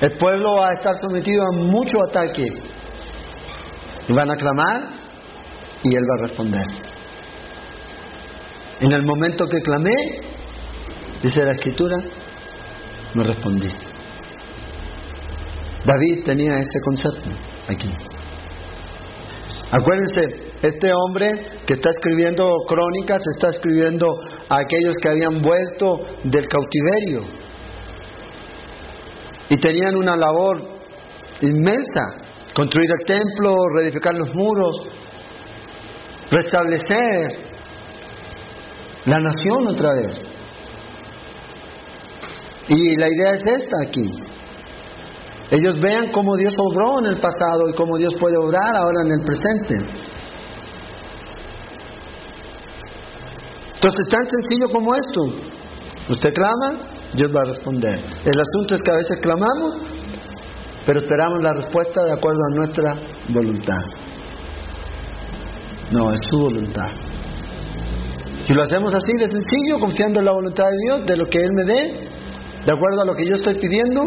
[0.00, 2.46] El pueblo va a estar sometido a mucho ataque.
[4.08, 4.82] Y van a clamar
[5.82, 6.89] y él va a responder.
[8.80, 9.94] En el momento que clamé,
[11.22, 11.96] dice la escritura,
[13.14, 13.86] me respondiste.
[15.84, 17.30] David tenía ese concepto
[17.68, 17.90] aquí.
[19.70, 21.28] Acuérdense, este hombre
[21.66, 24.06] que está escribiendo crónicas está escribiendo
[24.48, 27.24] a aquellos que habían vuelto del cautiverio
[29.50, 30.58] y tenían una labor
[31.42, 32.00] inmensa,
[32.54, 34.76] construir el templo, reedificar los muros,
[36.30, 37.49] restablecer
[39.06, 40.16] la nación otra vez.
[42.68, 44.08] Y la idea es esta aquí.
[45.50, 49.12] Ellos vean cómo Dios obró en el pasado y cómo Dios puede obrar ahora en
[49.12, 50.10] el presente.
[53.74, 55.22] Entonces, tan sencillo como esto.
[56.10, 57.98] Usted clama, Dios va a responder.
[58.24, 59.82] El asunto es que a veces clamamos,
[60.86, 62.94] pero esperamos la respuesta de acuerdo a nuestra
[63.30, 63.80] voluntad.
[65.90, 67.09] No, es su voluntad.
[68.50, 71.38] Si lo hacemos así de sencillo, confiando en la voluntad de Dios, de lo que
[71.38, 71.82] Él me dé,
[72.66, 74.06] de acuerdo a lo que yo estoy pidiendo,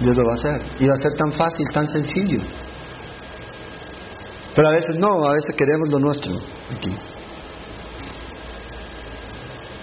[0.00, 0.76] Dios lo va a hacer.
[0.78, 2.38] Y va a ser tan fácil, tan sencillo.
[4.54, 6.34] Pero a veces no, a veces queremos lo nuestro.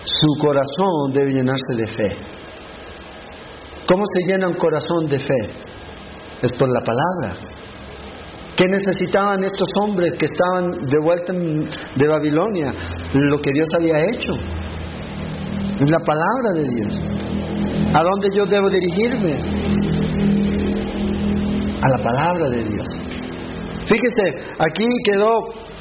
[0.06, 2.16] Su corazón debe llenarse de fe.
[3.90, 5.50] ¿Cómo se llena un corazón de fe?
[6.44, 7.42] Es por la palabra.
[8.56, 12.74] ¿Qué necesitaban estos hombres que estaban de vuelta de Babilonia?
[13.14, 14.32] Lo que Dios había hecho.
[15.82, 16.94] La palabra de Dios.
[17.94, 19.34] ¿A dónde yo debo dirigirme?
[21.82, 22.88] A la palabra de Dios.
[23.88, 25.30] Fíjese, aquí quedó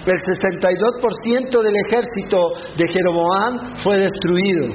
[0.06, 2.38] el 62% del ejército
[2.76, 4.66] de Jeroboam fue destruido.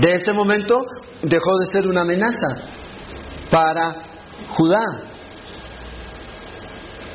[0.00, 0.76] De ese momento
[1.22, 2.48] dejó de ser una amenaza
[3.50, 4.02] para
[4.56, 5.15] Judá.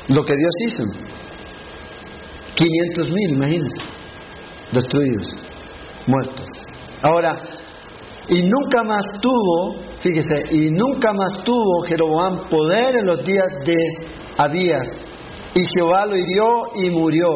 [0.08, 0.82] Lo que Dios hizo.
[2.54, 3.82] 500 mil, imagínense,
[4.72, 5.26] destruidos,
[6.06, 6.46] muertos.
[7.02, 7.42] Ahora,
[8.28, 13.74] y nunca más tuvo, fíjese, y nunca más tuvo Jeroboam poder en los días de
[14.36, 14.88] Abías.
[15.54, 17.28] Y Jehová lo hirió y murió.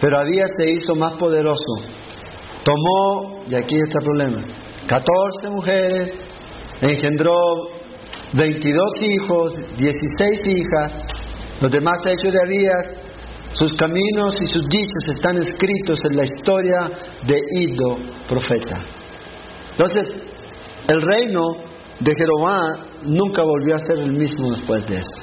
[0.00, 1.62] Pero Abías se hizo más poderoso.
[2.64, 4.42] Tomó, y aquí está el problema,
[4.86, 6.10] 14 mujeres,
[6.80, 7.32] engendró
[8.34, 11.06] 22 hijos, 16 hijas,
[11.60, 13.06] los demás hechos de Abías,
[13.52, 16.90] sus caminos y sus dichos están escritos en la historia
[17.26, 17.96] de Ido,
[18.28, 18.84] profeta.
[19.72, 20.06] Entonces,
[20.88, 21.40] el reino
[22.00, 25.20] de Jeroboam nunca volvió a ser el mismo después de eso.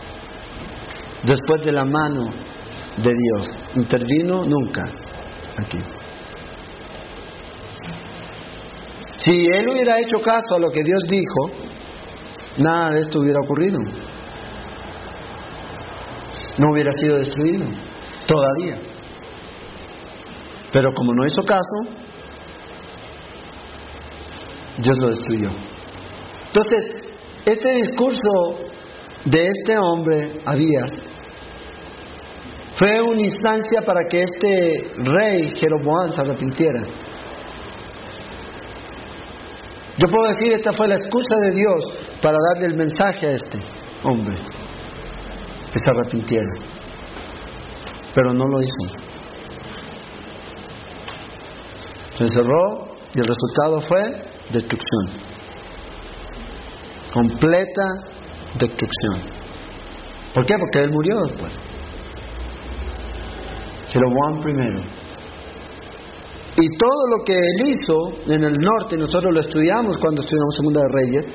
[1.23, 2.31] Después de la mano
[2.97, 3.49] de Dios.
[3.75, 4.43] ¿Intervino?
[4.43, 4.83] Nunca.
[5.57, 5.77] Aquí.
[9.19, 11.51] Si él hubiera hecho caso a lo que Dios dijo,
[12.57, 13.79] nada de esto hubiera ocurrido.
[16.57, 17.65] No hubiera sido destruido.
[18.27, 18.79] Todavía.
[20.71, 22.03] Pero como no hizo caso,
[24.77, 25.49] Dios lo destruyó.
[26.47, 27.03] Entonces,
[27.45, 28.29] este discurso
[29.25, 30.91] de este hombre, Abías,
[32.77, 36.81] fue una instancia para que este rey Jeroboam se arrepintiera.
[39.97, 41.83] Yo puedo decir, esta fue la excusa de Dios
[42.21, 43.59] para darle el mensaje a este
[44.03, 44.35] hombre,
[45.79, 46.49] se arrepintiera.
[48.15, 49.03] pero no lo hizo.
[52.15, 54.01] Se encerró y el resultado fue
[54.51, 55.33] destrucción.
[57.11, 57.83] Completa
[58.59, 59.15] destrucción.
[60.33, 60.55] ¿Por qué?
[60.59, 61.53] Porque él murió después.
[63.89, 64.81] Jeroboam primero.
[66.55, 70.81] Y todo lo que él hizo en el norte, nosotros lo estudiamos cuando estudiamos Segunda
[70.81, 71.25] de Reyes,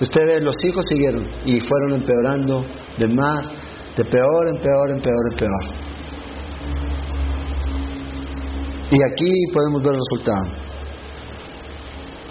[0.00, 2.64] ustedes los hijos siguieron y fueron empeorando
[2.96, 3.50] de más,
[3.96, 5.90] de peor en peor, en peor, en peor.
[8.90, 10.60] Y aquí podemos ver el resultado.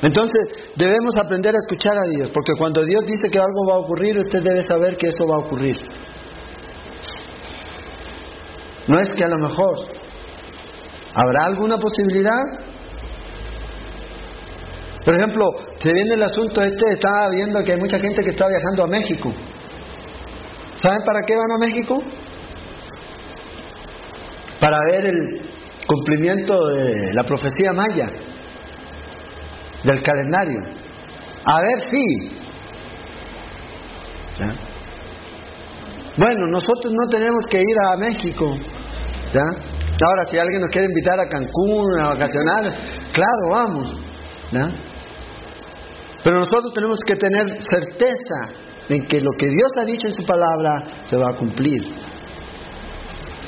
[0.01, 3.79] Entonces debemos aprender a escuchar a Dios, porque cuando Dios dice que algo va a
[3.79, 5.77] ocurrir, usted debe saber que eso va a ocurrir.
[8.87, 9.99] No es que a lo mejor
[11.13, 12.41] habrá alguna posibilidad.
[15.05, 15.45] Por ejemplo,
[15.79, 18.87] se viene el asunto este, estaba viendo que hay mucha gente que está viajando a
[18.87, 19.31] México.
[20.81, 21.97] ¿Saben para qué van a México?
[24.59, 25.41] Para ver el
[25.85, 28.09] cumplimiento de la profecía maya
[29.83, 30.61] del calendario.
[31.45, 32.39] A ver si.
[36.17, 38.45] Bueno, nosotros no tenemos que ir a México.
[40.01, 42.63] Ahora, si alguien nos quiere invitar a Cancún a vacacionar,
[43.11, 43.97] claro, vamos.
[46.23, 50.25] Pero nosotros tenemos que tener certeza en que lo que Dios ha dicho en su
[50.25, 51.81] palabra se va a cumplir.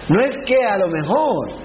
[0.10, 1.62] No es que a lo mejor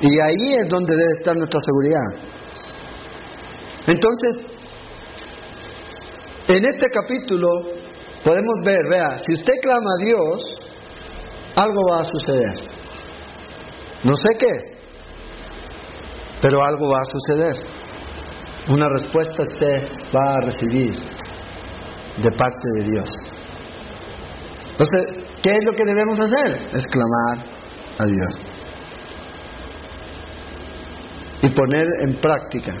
[0.00, 2.00] Y ahí es donde debe estar nuestra seguridad.
[3.86, 4.46] Entonces,
[6.48, 7.48] en este capítulo
[8.22, 10.58] podemos ver, vea, si usted clama a Dios,
[11.56, 12.54] algo va a suceder.
[14.04, 14.52] No sé qué,
[16.42, 17.56] pero algo va a suceder.
[18.68, 20.92] Una respuesta usted va a recibir
[22.22, 23.08] de parte de Dios.
[24.72, 26.68] Entonces, ¿qué es lo que debemos hacer?
[26.72, 27.46] Es clamar
[27.98, 28.56] a Dios
[31.42, 32.72] y poner en práctica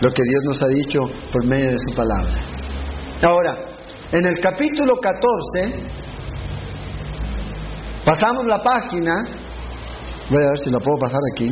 [0.00, 0.98] lo que Dios nos ha dicho
[1.32, 2.32] por medio de su palabra.
[3.22, 3.56] Ahora,
[4.12, 5.86] en el capítulo 14,
[8.04, 9.12] pasamos la página,
[10.30, 11.50] voy a ver si la puedo pasar aquí.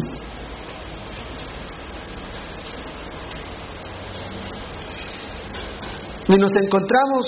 [6.36, 7.26] Y nos encontramos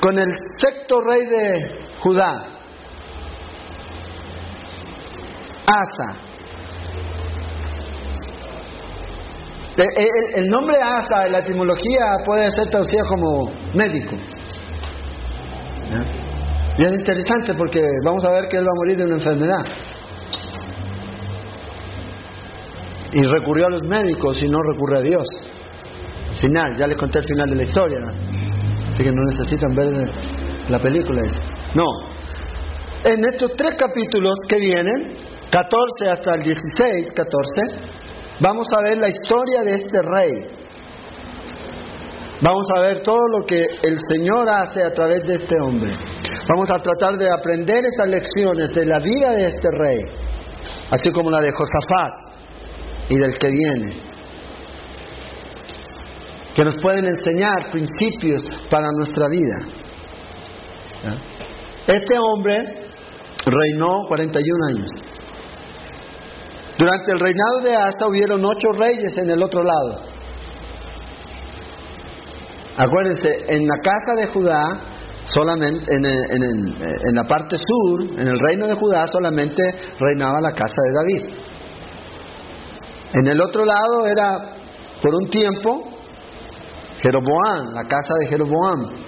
[0.00, 0.28] con el
[0.60, 2.44] sexto rey de Judá,
[5.64, 6.18] Asa.
[9.76, 14.16] El, nombre Asa en la etimología puede ser traducido como médico.
[16.78, 19.64] Y es interesante porque vamos a ver que él va a morir de una enfermedad.
[23.12, 25.28] Y recurrió a los médicos y no recurre a Dios.
[26.40, 27.98] Final, ya les conté el final de la historia.
[28.92, 30.10] Así que no necesitan ver
[30.68, 31.22] la película.
[31.74, 31.84] No.
[33.04, 35.16] En estos tres capítulos que vienen,
[35.50, 37.96] 14 hasta el 16, 14,
[38.40, 40.46] Vamos a ver la historia de este rey.
[42.42, 45.96] Vamos a ver todo lo que el Señor hace a través de este hombre.
[46.46, 49.98] Vamos a tratar de aprender esas lecciones de la vida de este rey,
[50.90, 52.12] así como la de Josafat
[53.08, 54.02] y del que viene,
[56.56, 59.56] que nos pueden enseñar principios para nuestra vida.
[61.86, 62.54] Este hombre
[63.44, 64.90] reinó 41 años.
[66.78, 70.06] Durante el reinado de Asa hubieron ocho reyes en el otro lado.
[72.78, 74.64] Acuérdense, en la casa de Judá,
[75.24, 79.62] solamente en, en, la parte sur, en el reino de Judá, solamente
[79.98, 81.34] reinaba la casa de David.
[83.12, 84.36] En el otro lado era,
[85.00, 85.95] por un tiempo,
[87.06, 89.06] Jeroboam, la casa de Jeroboam.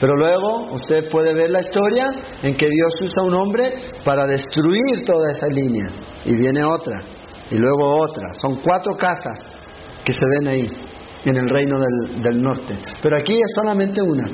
[0.00, 2.10] Pero luego usted puede ver la historia
[2.42, 3.62] en que Dios usa un hombre
[4.04, 5.86] para destruir toda esa línea
[6.24, 7.00] y viene otra,
[7.50, 8.34] y luego otra.
[8.34, 9.38] Son cuatro casas
[10.04, 10.68] que se ven ahí,
[11.24, 12.76] en el reino del, del norte.
[13.02, 14.28] Pero aquí es solamente una.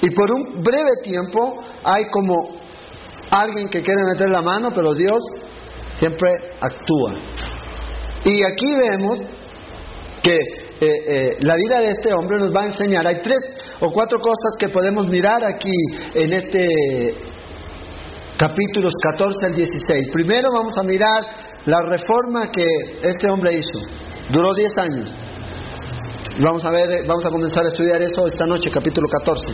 [0.00, 2.60] Y por un breve tiempo hay como
[3.30, 5.18] alguien que quiere meter la mano, pero Dios
[5.96, 7.14] siempre actúa.
[8.24, 9.18] Y aquí vemos
[10.22, 13.06] que eh, eh, la vida de este hombre nos va a enseñar.
[13.06, 13.38] Hay tres
[13.80, 15.72] o cuatro cosas que podemos mirar aquí
[16.14, 16.66] en este
[18.38, 20.10] capítulos 14 al 16.
[20.10, 21.22] Primero vamos a mirar
[21.66, 22.64] la reforma que
[23.02, 23.78] este hombre hizo.
[24.32, 25.10] Duró 10 años.
[26.42, 29.44] Vamos a ver, vamos a comenzar a estudiar eso esta noche, capítulo 14.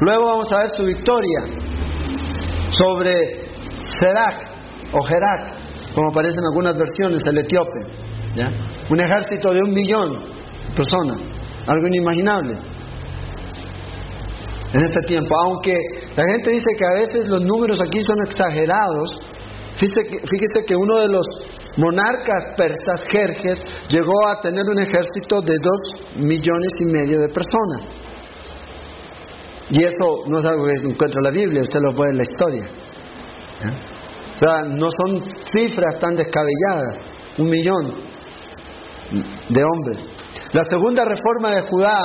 [0.00, 1.40] Luego vamos a ver su victoria
[2.72, 3.46] sobre
[4.00, 4.50] Serac
[4.92, 8.04] o Gerak, como aparece en algunas versiones, el etíope.
[8.90, 10.43] Un ejército de un millón
[10.74, 11.18] personas,
[11.66, 12.74] algo inimaginable.
[14.74, 15.32] en este tiempo.
[15.46, 15.72] Aunque
[16.16, 19.20] la gente dice que a veces los números aquí son exagerados,
[19.76, 21.26] fíjese que, uno de los
[21.76, 23.58] monarcas persas, Jerjes,
[23.88, 25.80] llegó a tener un ejército de dos
[26.16, 27.82] millones y medio de personas.
[29.70, 32.24] Y eso no es algo que encuentra en la Biblia, usted lo puede en la
[32.24, 32.64] historia.
[34.34, 35.22] O sea, no son
[35.52, 37.14] cifras tan descabelladas.
[37.38, 37.94] Un millón
[39.48, 40.13] de hombres.
[40.54, 41.98] La segunda reforma de Judá,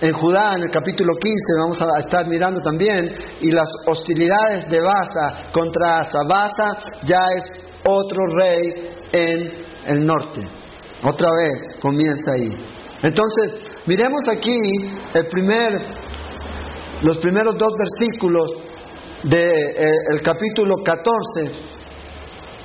[0.00, 4.78] en Judá, en el capítulo 15, vamos a estar mirando también, y las hostilidades de
[4.80, 6.20] Baza contra Asa.
[7.02, 7.42] Ya es
[7.84, 9.52] otro rey en
[9.88, 10.40] el norte.
[11.02, 12.64] Otra vez comienza ahí.
[13.02, 14.56] Entonces, miremos aquí
[15.12, 15.72] el primer,
[17.02, 18.52] los primeros dos versículos
[19.24, 21.58] del de, eh, capítulo 14.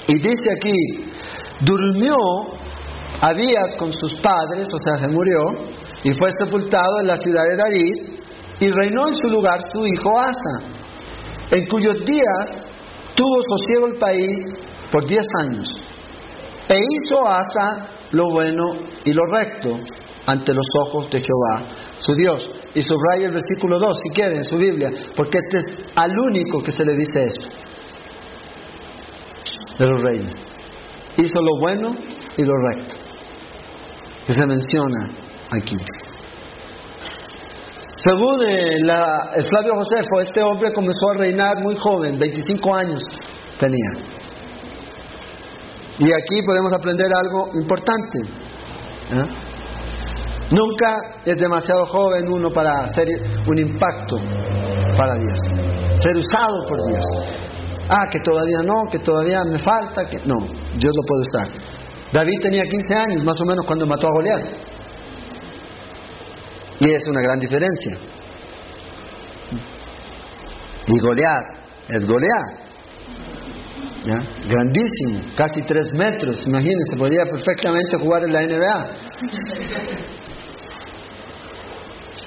[0.07, 1.11] Y dice aquí,
[1.61, 2.15] durmió
[3.21, 5.39] Abías con sus padres, o sea, se murió,
[6.03, 8.19] y fue sepultado en la ciudad de David,
[8.59, 10.67] y reinó en su lugar su hijo Asa,
[11.51, 12.63] en cuyos días
[13.15, 14.37] tuvo sosiego el país
[14.91, 15.67] por diez años.
[16.67, 18.63] E hizo Asa lo bueno
[19.03, 19.69] y lo recto
[20.25, 22.49] ante los ojos de Jehová, su Dios.
[22.73, 26.61] Y subraya el versículo 2, si quiere, en su Biblia, porque este es al único
[26.61, 27.45] que se le dice esto,
[29.79, 30.31] de los reyes.
[31.17, 31.95] Hizo lo bueno
[32.37, 33.04] y lo recto
[34.25, 35.09] que se menciona
[35.51, 35.77] aquí.
[37.97, 43.01] Según eh, la, el Flavio Josefo, este hombre comenzó a reinar muy joven, 25 años
[43.59, 44.15] tenía.
[45.97, 48.19] Y aquí podemos aprender algo importante.
[49.11, 49.45] ¿eh?
[50.51, 53.07] Nunca es demasiado joven uno para hacer
[53.47, 54.17] un impacto
[54.97, 55.39] para Dios,
[55.95, 57.05] ser usado por Dios.
[57.89, 60.37] Ah, que todavía no, que todavía me falta, que no,
[60.77, 61.74] Dios lo puede usar.
[62.15, 64.45] David tenía 15 años más o menos cuando mató a Goliat.
[66.79, 67.97] Y es una gran diferencia.
[70.87, 71.45] Y Goliat
[71.89, 72.65] es Goliat.
[74.47, 76.41] Grandísimo, casi 3 metros.
[76.47, 78.89] Imagínense, podría perfectamente jugar en la NBA.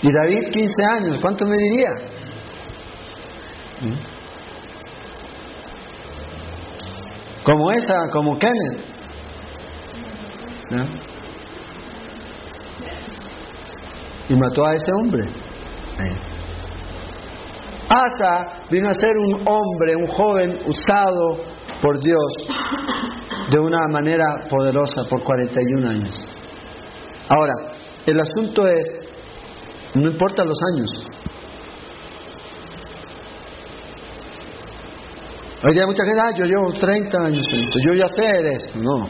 [0.02, 1.90] Y David 15 años, ¿cuánto me diría?
[3.80, 3.96] ¿Mm?
[7.42, 8.97] Como esa, como Kenneth.
[14.28, 15.24] Y mató a ese hombre.
[17.88, 21.38] Asa vino a ser un hombre, un joven usado
[21.80, 22.32] por Dios
[23.50, 26.14] de una manera poderosa por 41 años.
[27.30, 27.52] Ahora,
[28.04, 28.84] el asunto es,
[29.94, 30.90] no importa los años.
[35.64, 37.44] Hoy día mucha gente, ah, yo llevo 30 años
[37.84, 38.78] yo ya sé de esto.
[38.78, 39.08] No,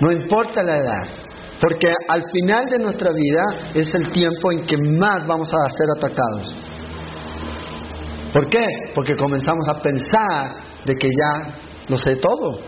[0.00, 1.08] no importa la edad,
[1.60, 3.42] porque al final de nuestra vida
[3.74, 6.54] es el tiempo en que más vamos a ser atacados.
[8.32, 8.66] ¿Por qué?
[8.94, 11.54] Porque comenzamos a pensar de que ya
[11.88, 12.58] lo sé todo.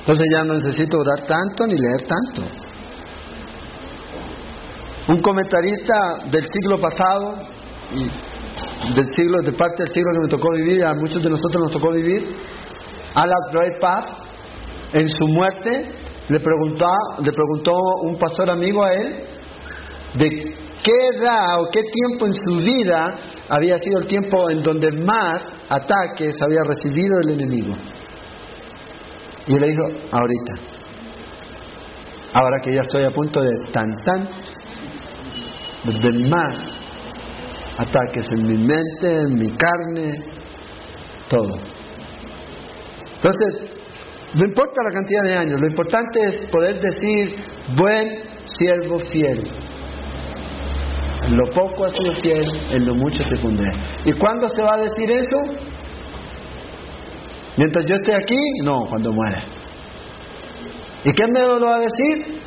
[0.00, 2.50] Entonces ya no necesito orar tanto ni leer tanto.
[5.08, 5.94] Un comentarista
[6.30, 7.34] del siglo pasado
[7.92, 8.04] y
[8.94, 11.72] del siglo, de parte del siglo que me tocó vivir, a muchos de nosotros nos
[11.72, 12.26] tocó vivir,
[13.18, 14.04] Alan Paz,
[14.92, 15.90] en su muerte,
[16.28, 16.86] le preguntó,
[17.18, 19.24] le preguntó un pastor amigo a él
[20.14, 20.28] de
[20.84, 23.06] qué edad o qué tiempo en su vida
[23.48, 27.74] había sido el tiempo en donde más ataques había recibido el enemigo.
[29.46, 30.52] Y él le dijo, ahorita.
[32.34, 34.28] Ahora que ya estoy a punto de tan tan,
[35.84, 36.54] de más
[37.78, 40.24] ataques en mi mente, en mi carne,
[41.28, 41.77] todo.
[43.18, 43.72] Entonces,
[44.34, 47.34] no importa la cantidad de años, lo importante es poder decir,
[47.76, 49.50] buen siervo fiel.
[51.24, 53.70] En lo poco ha sido fiel, en lo mucho te pondré.
[54.04, 55.66] ¿Y cuándo se va a decir eso?
[57.56, 59.42] Mientras yo esté aquí, no, cuando muera.
[61.04, 62.40] ¿Y quién me lo va a decir?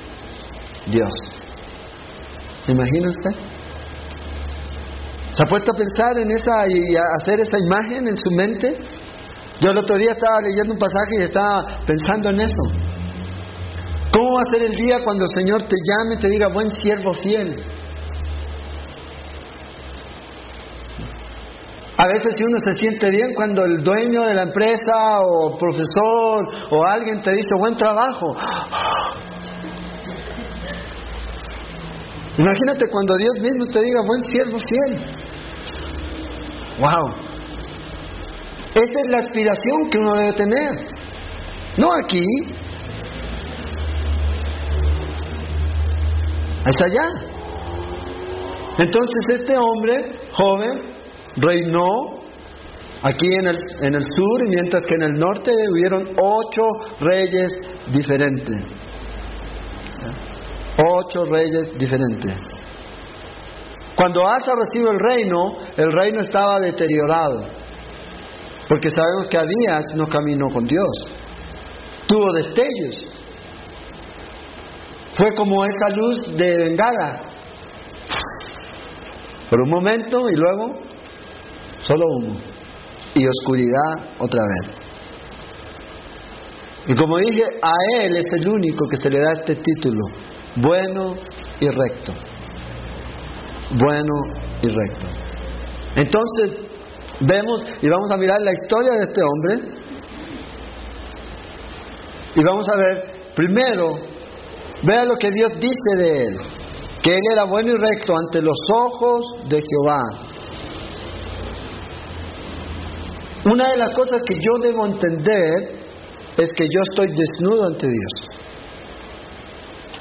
[0.88, 1.12] Dios.
[2.62, 3.32] ¿Se imagina usted?
[5.34, 9.01] ¿Se ha puesto a pensar en esa y a hacer esa imagen en su mente?
[9.62, 12.64] Yo el otro día estaba leyendo un pasaje y estaba pensando en eso.
[14.12, 16.70] ¿Cómo va a ser el día cuando el Señor te llame y te diga, buen
[16.72, 17.64] siervo fiel?
[21.98, 26.48] A veces si uno se siente bien cuando el dueño de la empresa o profesor
[26.72, 28.26] o alguien te dice buen trabajo.
[32.36, 35.00] Imagínate cuando Dios mismo te diga buen siervo fiel.
[36.80, 37.31] Wow.
[38.74, 40.88] Esa es la aspiración que uno debe tener.
[41.78, 42.26] No aquí.
[46.66, 47.32] Es allá.
[48.78, 50.72] Entonces este hombre joven
[51.36, 52.22] reinó
[53.04, 56.62] aquí en el, en el sur, mientras que en el norte hubieron ocho
[57.00, 57.52] reyes
[57.92, 58.56] diferentes.
[60.78, 62.38] Ocho reyes diferentes.
[63.96, 67.46] Cuando Asa recibe el reino, el reino estaba deteriorado,
[68.72, 70.88] porque sabemos que Abías no caminó con Dios,
[72.08, 72.96] tuvo destellos,
[75.14, 77.22] fue como esa luz de bengala,
[79.50, 80.80] por un momento y luego
[81.82, 82.40] solo humo
[83.14, 84.78] y oscuridad otra vez.
[86.88, 90.02] Y como dije, a él es el único que se le da este título,
[90.56, 91.16] bueno
[91.60, 92.14] y recto.
[93.72, 94.14] Bueno
[94.62, 95.08] y recto.
[95.98, 96.71] Entonces,
[97.28, 99.82] vemos y vamos a mirar la historia de este hombre
[102.34, 103.96] y vamos a ver, primero,
[104.84, 106.38] vea lo que Dios dice de él
[107.02, 110.02] que él era bueno y recto ante los ojos de Jehová.
[113.46, 115.82] Una de las cosas que yo debo entender
[116.38, 118.32] es que yo estoy desnudo ante Dios.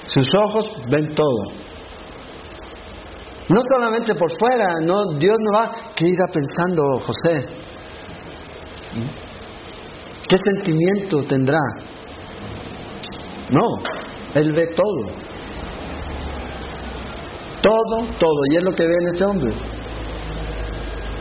[0.09, 1.70] Sus ojos ven todo.
[3.51, 7.49] No solamente por fuera, no, Dios no va, ¿qué irá pensando José?
[10.29, 11.59] ¿Qué sentimiento tendrá?
[13.51, 13.67] No,
[14.35, 15.31] Él ve todo.
[17.61, 18.41] Todo, todo.
[18.53, 19.53] Y es lo que ve en este hombre.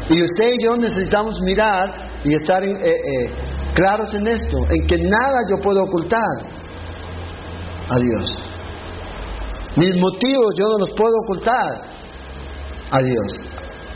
[0.09, 3.31] Y usted y yo necesitamos mirar y estar eh, eh,
[3.73, 6.21] claros en esto, en que nada yo puedo ocultar
[7.89, 8.35] a Dios.
[9.77, 11.98] Mis motivos yo no los puedo ocultar
[12.91, 13.33] a Dios.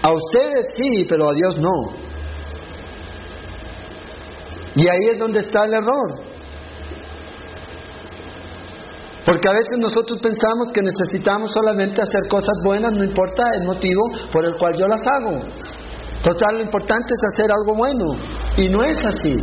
[0.02, 2.04] A ustedes sí, pero a Dios no.
[4.76, 6.34] Y ahí es donde está el error.
[9.26, 14.02] Porque a veces nosotros pensamos que necesitamos solamente hacer cosas buenas, no importa el motivo
[14.34, 15.40] por el cual yo las hago.
[16.24, 18.06] Total, lo importante es hacer algo bueno.
[18.58, 19.34] Y no es así.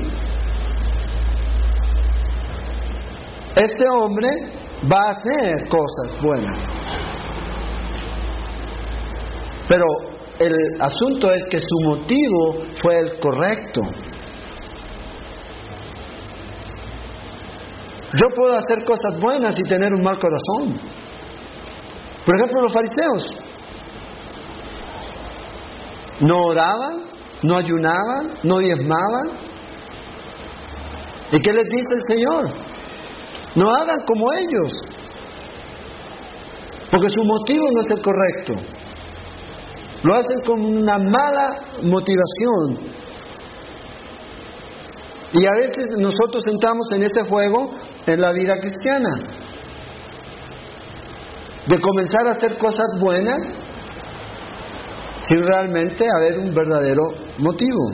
[3.56, 4.28] Este hombre
[4.90, 6.79] va a hacer cosas buenas.
[9.70, 9.84] Pero
[10.40, 13.82] el asunto es que su motivo fue el correcto.
[18.12, 20.76] Yo puedo hacer cosas buenas y tener un mal corazón.
[22.26, 23.24] Por ejemplo, los fariseos
[26.18, 27.04] no oraban,
[27.44, 29.38] no ayunaban, no diezmaban.
[31.30, 32.50] ¿Y qué les dice el Señor?
[33.54, 34.72] No hagan como ellos,
[36.90, 38.80] porque su motivo no es el correcto.
[40.02, 43.00] Lo hacen con una mala motivación,
[45.32, 47.70] y a veces nosotros entramos en este juego
[48.06, 49.10] en la vida cristiana.
[51.68, 53.38] De comenzar a hacer cosas buenas
[55.28, 57.02] sin realmente haber un verdadero
[57.38, 57.92] motivo.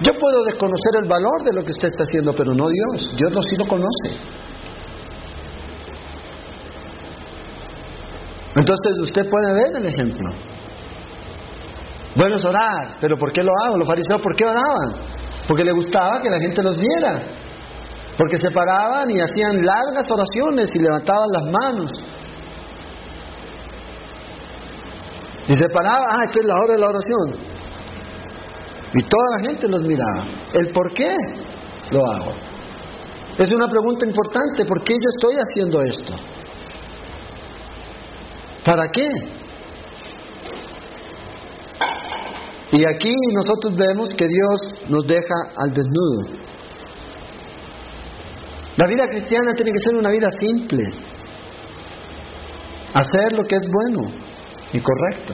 [0.00, 3.14] Yo puedo desconocer el valor de lo que usted está haciendo, pero no Dios.
[3.16, 4.20] Dios lo sí lo conoce.
[8.58, 10.30] Entonces usted puede ver el ejemplo.
[12.16, 13.78] Bueno es orar, pero ¿por qué lo hago?
[13.78, 15.00] Los fariseos, ¿por qué oraban?
[15.46, 17.22] Porque les gustaba que la gente los viera.
[18.16, 21.92] Porque se paraban y hacían largas oraciones y levantaban las manos.
[25.46, 27.48] Y se paraban, ah, esta es la hora de la oración.
[28.92, 30.24] Y toda la gente los miraba.
[30.52, 31.14] ¿El por qué
[31.92, 32.32] lo hago?
[33.38, 34.64] Es una pregunta importante.
[34.64, 36.37] ¿Por qué yo estoy haciendo esto?
[38.68, 39.08] ¿Para qué?
[42.72, 46.36] Y aquí nosotros vemos que Dios nos deja al desnudo.
[48.76, 50.82] La vida cristiana tiene que ser una vida simple.
[52.92, 54.10] Hacer lo que es bueno
[54.74, 55.32] y correcto.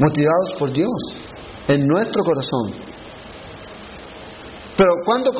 [0.00, 0.90] Motivados por Dios
[1.68, 2.82] en nuestro corazón.
[4.76, 5.30] Pero cuando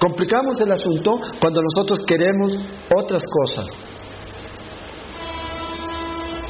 [0.00, 2.52] complicamos el asunto, cuando nosotros queremos
[2.96, 3.91] otras cosas,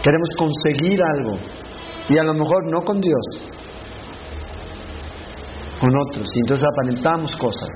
[0.02, 1.38] queremos conseguir algo,
[2.08, 3.52] y a lo mejor no con Dios,
[5.80, 6.28] con otros.
[6.34, 7.68] Y entonces aparentamos cosas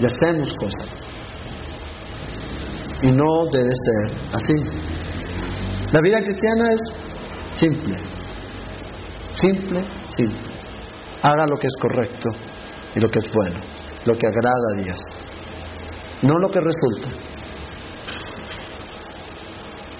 [0.00, 0.90] y hacemos cosas.
[3.02, 4.54] Y no debe ser así.
[5.92, 7.96] La vida cristiana es simple.
[9.34, 9.84] Simple,
[10.16, 10.54] simple.
[11.22, 12.30] Haga lo que es correcto
[12.94, 13.60] y lo que es bueno,
[14.04, 15.00] lo que agrada a Dios.
[16.22, 17.33] No lo que resulta.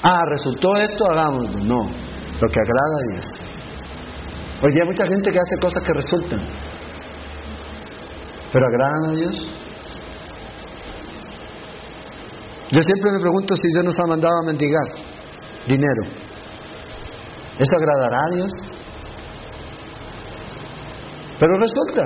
[0.07, 1.59] Ah, resultó esto, hagámoslo.
[1.65, 3.27] No, lo que agrada a Dios.
[4.63, 6.41] Hoy día hay mucha gente que hace cosas que resultan.
[8.53, 9.35] ¿Pero agradan a Dios?
[12.71, 14.89] Yo siempre me pregunto si Dios nos ha mandado a mendigar.
[15.67, 16.03] dinero.
[17.59, 18.53] ¿Eso agradará a Dios?
[21.39, 22.03] Pero resulta,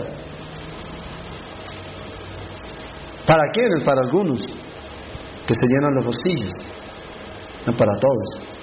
[3.26, 3.82] ¿para quiénes?
[3.82, 6.52] Para algunos, que se llenan los bolsillos,
[7.66, 8.58] no para todos.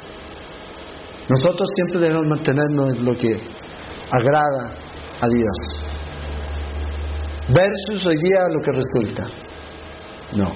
[1.29, 3.33] Nosotros siempre debemos mantenernos en lo que
[4.11, 4.75] agrada
[5.21, 5.85] a Dios.
[7.49, 9.27] Versus hoy día lo que resulta.
[10.35, 10.51] No.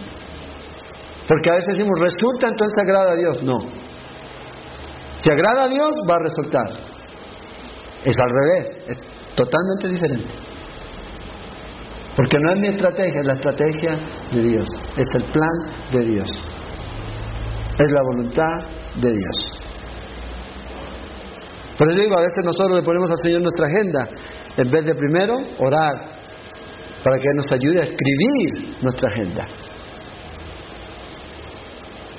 [1.27, 3.43] Porque a veces decimos, resulta entonces agrada a Dios.
[3.43, 3.57] No.
[5.17, 6.69] Si agrada a Dios, va a resultar.
[8.03, 8.97] Es al revés, es
[9.35, 10.33] totalmente diferente.
[12.15, 13.99] Porque no es mi estrategia, es la estrategia
[14.31, 14.67] de Dios.
[14.97, 16.29] Es el plan de Dios.
[17.79, 18.67] Es la voluntad
[19.01, 19.59] de Dios.
[21.77, 24.09] Por eso digo, a veces nosotros le ponemos al Señor nuestra agenda,
[24.57, 25.93] en vez de primero orar,
[27.01, 29.45] para que nos ayude a escribir nuestra agenda.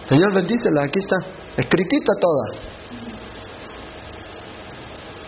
[0.09, 1.17] Señor, bendícela, aquí está,
[1.59, 2.80] escritita toda.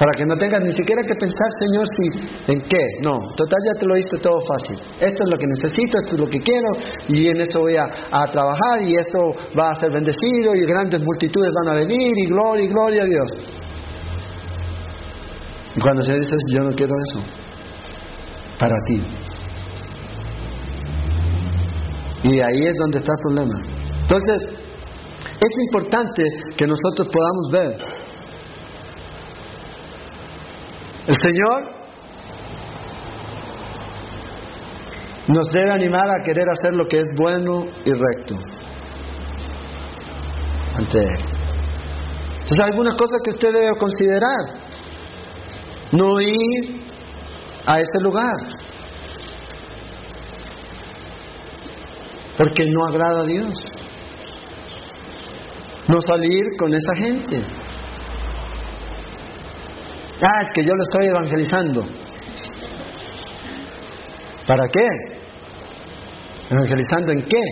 [0.03, 2.85] Para que no tengas ni siquiera que pensar, Señor, si en qué.
[3.05, 4.75] No, total ya te lo hice todo fácil.
[4.99, 6.67] Esto es lo que necesito, esto es lo que quiero,
[7.07, 9.21] y en eso voy a, a trabajar, y esto
[9.57, 13.07] va a ser bendecido, y grandes multitudes van a venir, y gloria, y gloria a
[13.07, 13.31] Dios.
[15.77, 17.23] Y cuando se dice, yo no quiero eso,
[18.59, 19.07] para ti.
[22.25, 23.55] Y ahí es donde está el problema.
[24.03, 24.63] Entonces,
[25.21, 26.25] es importante
[26.57, 28.02] que nosotros podamos ver.
[31.07, 31.83] El Señor
[35.29, 38.37] nos debe animar a querer hacer lo que es bueno y recto
[40.77, 41.33] ante Él.
[42.43, 44.63] Entonces, algunas cosas que usted debe considerar
[45.93, 46.83] no ir
[47.67, 48.37] a ese lugar.
[52.37, 53.55] Porque no agrada a Dios.
[55.89, 57.62] No salir con esa gente.
[60.23, 61.83] Ah, es que yo lo estoy evangelizando.
[64.47, 64.87] ¿Para qué?
[66.51, 67.43] ¿Evangelizando en qué?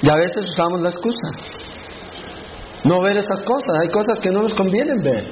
[0.00, 1.58] Y a veces usamos la excusa
[2.84, 3.76] no ver esas cosas.
[3.82, 5.24] Hay cosas que no nos convienen ver.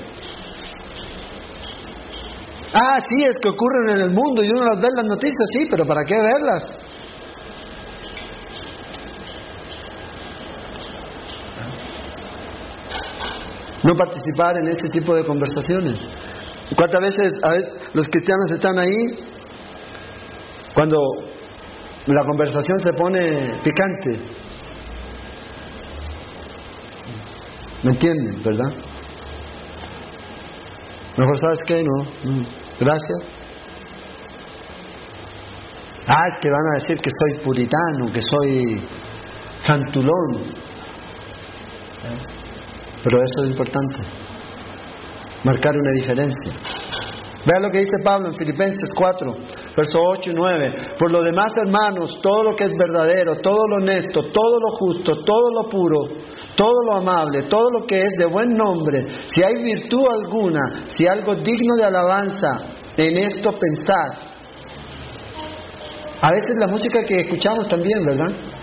[2.74, 5.66] Ah, sí, es que ocurren en el mundo y uno las ve las noticias, sí,
[5.70, 6.85] pero ¿para qué verlas?
[13.86, 16.00] No participar en ese tipo de conversaciones.
[16.76, 17.62] ¿Cuántas veces, veces
[17.94, 19.24] los cristianos están ahí
[20.74, 20.98] cuando
[22.06, 24.18] la conversación se pone picante?
[27.84, 28.72] ¿Me entienden, verdad?
[31.16, 32.42] Mejor sabes qué, no.
[32.80, 33.36] Gracias.
[36.08, 38.82] Ah, que van a decir que soy puritano, que soy
[39.60, 40.54] santulón.
[43.02, 43.96] Pero eso es importante.
[45.44, 46.52] Marcar una diferencia.
[47.46, 49.32] Vean lo que dice Pablo en Filipenses 4,
[49.76, 50.74] versos 8 y 9.
[50.98, 55.12] Por lo demás, hermanos, todo lo que es verdadero, todo lo honesto, todo lo justo,
[55.24, 56.08] todo lo puro,
[56.56, 61.06] todo lo amable, todo lo que es de buen nombre, si hay virtud alguna, si
[61.06, 62.48] algo digno de alabanza,
[62.96, 64.26] en esto pensar.
[66.20, 68.55] A veces la música que escuchamos también, ¿verdad?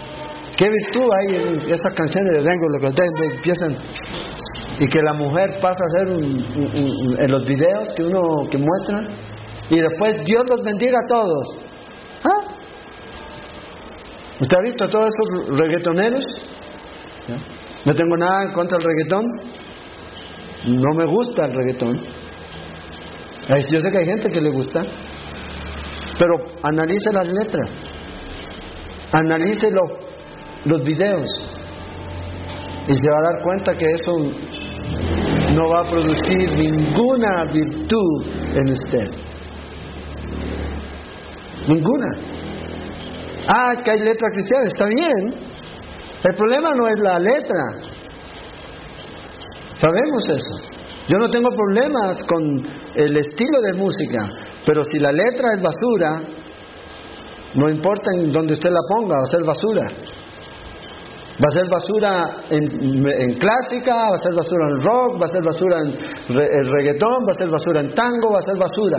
[0.63, 3.75] ¿Qué virtud hay en esas canciones de Dengo, lo que ustedes empiezan
[4.79, 9.09] y que la mujer pasa a ser en los videos que uno que muestran
[9.69, 11.57] y después Dios los bendiga a todos.
[12.23, 12.55] ¿Ah?
[14.39, 16.23] ¿Usted ha visto a todos esos reggaetoneros?
[17.83, 19.25] No tengo nada en contra del reggaetón.
[20.65, 21.97] No me gusta el reggaetón.
[23.69, 24.81] Yo sé que hay gente que le gusta.
[26.17, 27.69] Pero analice las letras.
[29.11, 29.67] Analice
[30.65, 31.29] los videos.
[32.87, 34.11] Y se va a dar cuenta que eso
[35.53, 39.09] no va a producir ninguna virtud en usted.
[41.67, 42.11] Ninguna.
[43.47, 45.33] Ah, que hay letra cristiana, está bien.
[46.23, 47.93] El problema no es la letra.
[49.75, 50.73] Sabemos eso.
[51.09, 52.63] Yo no tengo problemas con
[52.95, 54.29] el estilo de música,
[54.65, 56.21] pero si la letra es basura,
[57.55, 59.91] no importa en donde usted la ponga, va a ser basura.
[61.41, 65.43] Va a ser basura en, clásica, va a ser basura en rock, va a ser
[65.43, 68.97] basura en, reggaetón, va a ser basura en tango, va a ser basura.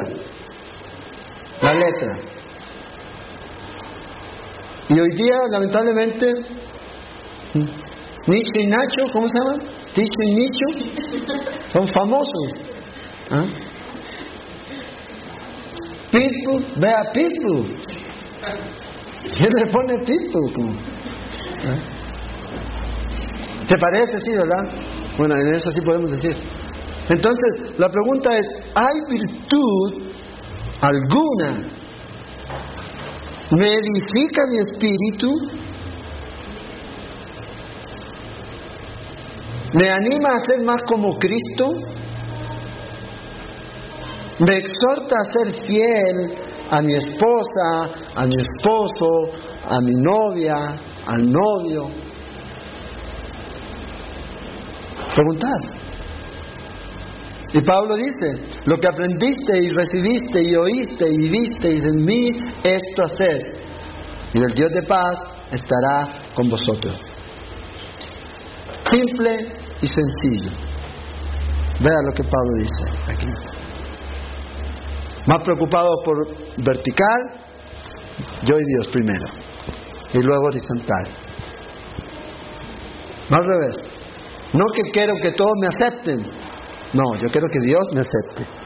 [1.62, 2.18] La letra.
[4.88, 6.32] Y hoy día, lamentablemente,
[8.26, 9.60] Nicho y Nacho, ¿cómo se llaman?
[9.96, 10.66] Nicho y Nicho,
[11.68, 12.52] son famosos.
[13.30, 13.44] ¿Ah?
[16.10, 17.80] Pitbull, vea Pitbull.
[19.36, 20.78] ¿Quién le pone Pitbull?
[21.64, 22.03] ¿Eh?
[23.68, 24.18] ¿Te parece?
[24.20, 24.64] Sí, ¿verdad?
[25.16, 26.36] Bueno, en eso sí podemos decir.
[27.08, 30.12] Entonces, la pregunta es, ¿hay virtud
[30.80, 31.70] alguna?
[33.50, 35.30] ¿Me edifica mi espíritu?
[39.74, 41.70] ¿Me anima a ser más como Cristo?
[44.40, 46.34] ¿Me exhorta a ser fiel
[46.70, 49.06] a mi esposa, a mi esposo,
[49.68, 50.54] a mi novia,
[51.06, 52.03] al novio?
[55.14, 55.60] Preguntar.
[57.52, 62.28] Y Pablo dice, lo que aprendiste y recibiste y oíste y visteis en mí,
[62.64, 63.54] esto haced.
[64.34, 65.14] Y el Dios de paz
[65.52, 67.00] estará con vosotros.
[68.90, 69.46] Simple
[69.82, 70.50] y sencillo.
[71.80, 73.28] Vea lo que Pablo dice aquí.
[75.26, 76.16] Más preocupado por
[76.64, 77.18] vertical,
[78.44, 79.26] yo y Dios primero.
[80.12, 81.04] Y luego horizontal.
[83.30, 83.93] No al revés.
[84.54, 86.22] No que quiero que todos me acepten,
[86.94, 88.64] no, yo quiero que Dios me acepte.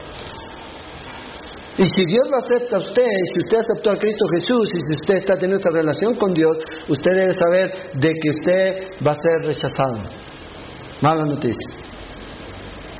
[1.79, 4.93] Y si Dios lo acepta a usted, si usted aceptó a Cristo Jesús, y si
[5.01, 6.57] usted está teniendo esa relación con Dios,
[6.89, 10.03] usted debe saber de que usted va a ser rechazado.
[11.01, 11.75] Mala noticia.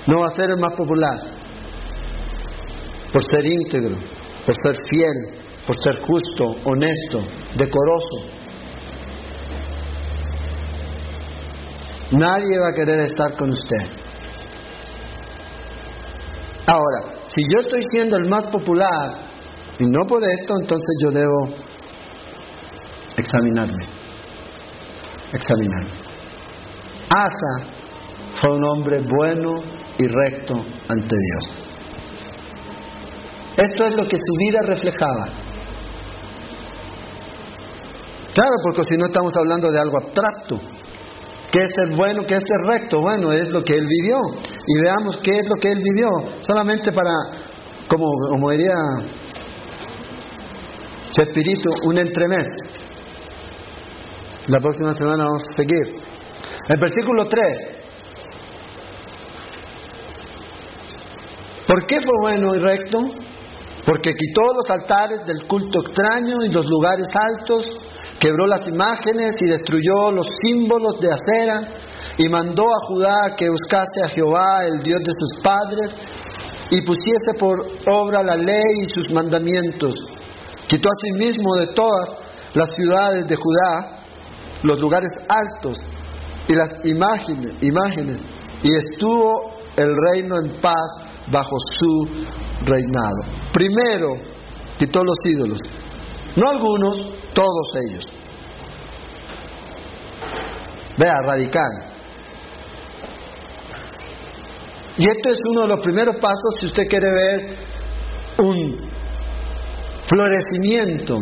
[0.07, 1.17] No va a ser el más popular.
[3.11, 3.97] Por ser íntegro,
[4.45, 7.19] por ser fiel, por ser justo, honesto,
[7.55, 8.38] decoroso.
[12.11, 14.09] Nadie va a querer estar con usted.
[16.65, 19.09] Ahora, si yo estoy siendo el más popular
[19.77, 21.49] y no por esto, entonces yo debo
[23.15, 23.85] examinarme.
[25.33, 25.91] Examinarme.
[27.09, 27.71] Asa
[28.41, 29.55] fue un hombre bueno
[29.97, 30.55] y recto
[30.87, 31.59] ante Dios.
[33.57, 35.25] Esto es lo que su vida reflejaba.
[38.33, 40.78] Claro, porque si no estamos hablando de algo abstracto.
[41.51, 42.23] ¿Qué es ser bueno?
[42.27, 42.99] ¿Qué es ser recto?
[43.01, 44.17] Bueno, es lo que él vivió.
[44.67, 46.07] Y veamos qué es lo que él vivió.
[46.41, 47.11] Solamente para,
[47.87, 48.75] como, como diría
[51.21, 52.47] espíritu, un entremés.
[54.47, 56.01] La próxima semana vamos a seguir.
[56.67, 57.79] El versículo 3.
[61.67, 62.99] ¿Por qué fue bueno y recto?
[63.85, 67.65] Porque quitó los altares del culto extraño y los lugares altos
[68.19, 71.61] quebró las imágenes y destruyó los símbolos de acera
[72.17, 75.95] y mandó a Judá que buscase a Jehová, el Dios de sus padres,
[76.71, 77.55] y pusiese por
[77.87, 79.93] obra la ley y sus mandamientos.
[80.67, 82.09] Quitó asimismo de todas
[82.53, 84.03] las ciudades de Judá
[84.63, 85.77] los lugares altos
[86.47, 88.17] y las imágenes, imágenes
[88.63, 92.07] y estuvo el reino en paz bajo su
[92.65, 93.49] reinado.
[93.53, 94.15] Primero
[94.77, 95.59] quitó los ídolos,
[96.39, 96.97] no algunos,
[97.33, 98.05] todos ellos.
[100.97, 101.71] Vea, radical.
[104.97, 107.57] Y esto es uno de los primeros pasos si usted quiere ver
[108.39, 108.89] un
[110.07, 111.17] florecimiento,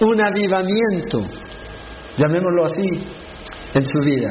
[0.00, 1.20] un avivamiento,
[2.16, 2.86] llamémoslo así,
[3.74, 4.30] en su vida,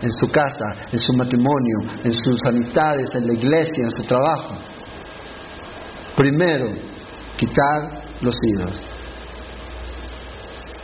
[0.00, 4.54] en su casa, en su matrimonio, en sus amistades, en la iglesia, en su trabajo.
[6.16, 6.66] Primero,
[7.36, 8.95] quitar los ídolos.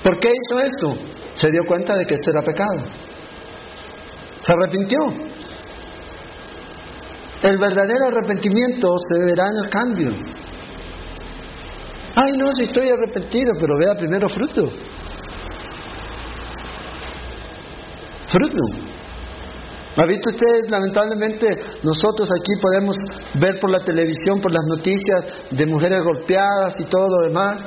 [0.02, 0.96] ¿Por qué hizo esto?
[1.36, 2.82] Se dio cuenta de que esto era pecado.
[4.42, 4.98] Se arrepintió.
[7.42, 10.10] El verdadero arrepentimiento se verá en el cambio.
[12.14, 14.64] Ay, no, si estoy arrepentido, pero vea primero fruto.
[18.30, 18.92] Fruto.
[19.96, 20.70] ¿Ha visto ustedes?
[20.70, 21.46] Lamentablemente
[21.82, 22.96] nosotros aquí podemos
[23.34, 27.64] ver por la televisión, por las noticias de mujeres golpeadas y todo lo demás.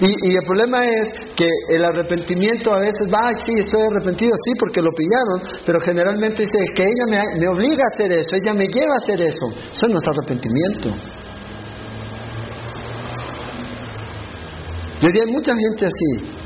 [0.00, 4.80] Y, el problema es que el arrepentimiento a veces va, sí, estoy arrepentido, sí, porque
[4.80, 8.68] lo pillaron, pero generalmente dice que ella me, me obliga a hacer eso, ella me
[8.68, 9.46] lleva a hacer eso.
[9.72, 10.88] Eso no es arrepentimiento.
[15.00, 16.38] Y hoy hay mucha gente así.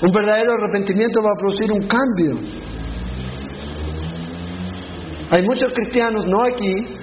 [0.00, 2.62] Un verdadero arrepentimiento va a producir un cambio.
[5.30, 7.01] Hay muchos cristianos, no aquí,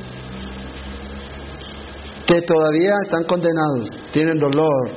[2.30, 4.92] que todavía están condenados, tienen dolor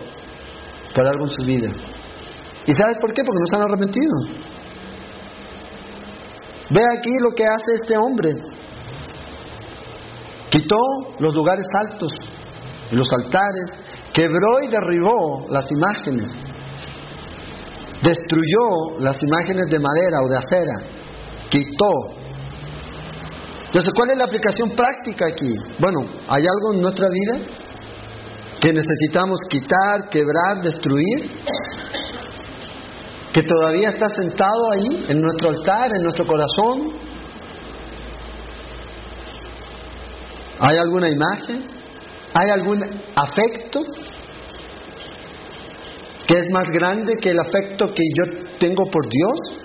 [0.94, 1.70] por algo en su vida.
[2.66, 3.22] ¿Y sabes por qué?
[3.24, 4.12] Porque no se han arrepentido.
[6.70, 8.34] Ve aquí lo que hace este hombre.
[10.50, 10.76] Quitó
[11.18, 12.12] los lugares altos
[12.92, 13.70] los altares,
[14.12, 16.28] quebró y derribó las imágenes,
[18.02, 20.74] destruyó las imágenes de madera o de acera,
[21.48, 22.21] quitó
[23.72, 25.54] entonces, ¿cuál es la aplicación práctica aquí?
[25.78, 27.62] Bueno, ¿hay algo en nuestra vida?
[28.62, 31.32] que necesitamos quitar, quebrar, destruir,
[33.32, 36.92] que todavía está sentado ahí en nuestro altar, en nuestro corazón.
[40.60, 41.66] ¿Hay alguna imagen?
[42.34, 42.84] ¿Hay algún
[43.16, 43.80] afecto
[46.28, 49.60] que es más grande que el afecto que yo tengo por Dios?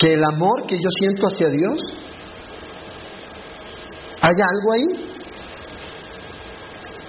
[0.00, 1.78] ¿Que el amor que yo siento hacia Dios?
[4.20, 4.86] ¿Hay algo ahí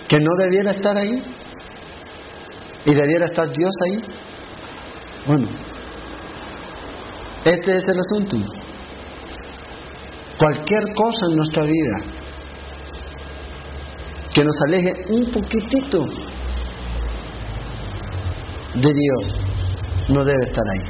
[0.07, 1.23] que no debiera estar ahí?
[2.85, 4.03] ¿Y debiera estar Dios ahí?
[5.27, 5.47] Bueno,
[7.45, 8.37] este es el asunto.
[10.37, 11.97] Cualquier cosa en nuestra vida
[14.33, 16.05] que nos aleje un poquitito
[18.75, 19.33] de Dios
[20.09, 20.81] no debe estar ahí.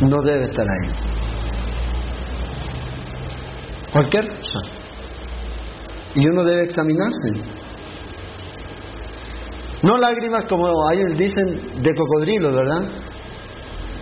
[0.00, 1.07] No debe estar ahí.
[3.92, 4.60] Cualquier cosa.
[6.14, 7.58] Y uno debe examinarse.
[9.82, 12.82] No lágrimas como ellos dicen de cocodrilo, ¿verdad?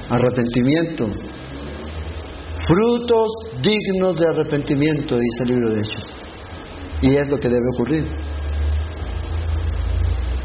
[0.09, 1.07] Arrepentimiento.
[2.67, 3.29] Frutos
[3.63, 6.21] dignos de arrepentimiento, dice el libro de Hechos.
[7.03, 8.05] Y es lo que debe ocurrir.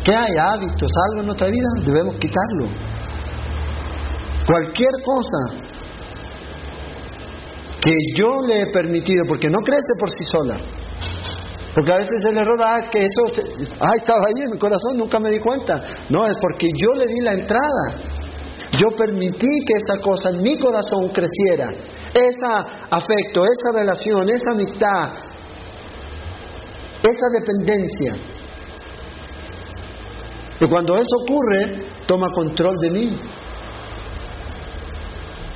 [0.03, 0.31] ¿Qué hay?
[0.49, 2.67] Hábitos, algo en nuestra vida, debemos quitarlo.
[4.45, 5.70] Cualquier cosa
[7.81, 10.57] que yo le he permitido, porque no crece por sí sola.
[11.73, 13.43] Porque a veces el error, ah, es que eso,
[13.79, 15.81] ah, estaba ahí en mi corazón, nunca me di cuenta.
[16.09, 18.11] No, es porque yo le di la entrada.
[18.73, 21.71] Yo permití que esa cosa en mi corazón creciera.
[22.13, 22.45] Ese
[22.89, 25.13] afecto, esa relación, esa amistad,
[27.03, 28.13] esa dependencia.
[30.59, 33.19] Y cuando eso ocurre, toma control de mí.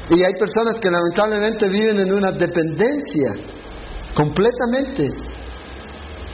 [0.10, 3.32] Y hay personas que lamentablemente viven en una dependencia
[4.14, 5.10] completamente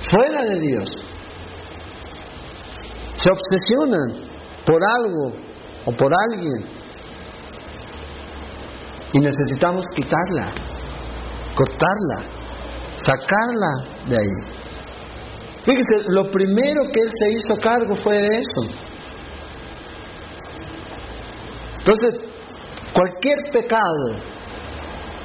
[0.10, 0.90] fuera de Dios.
[3.16, 4.30] Se obsesionan
[4.66, 5.38] por algo
[5.86, 6.66] o por alguien.
[9.14, 10.52] Y necesitamos quitarla,
[11.56, 12.24] cortarla,
[12.98, 14.62] sacarla de ahí.
[15.66, 18.82] Fíjese, lo primero que él se hizo cargo fue de eso.
[21.80, 22.31] Entonces,
[22.94, 24.16] cualquier pecado,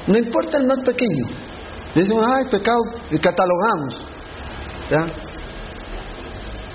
[0.07, 1.27] no importa el más pequeño,
[1.95, 2.79] dicen, ay, pecado,
[3.11, 4.11] y catalogamos.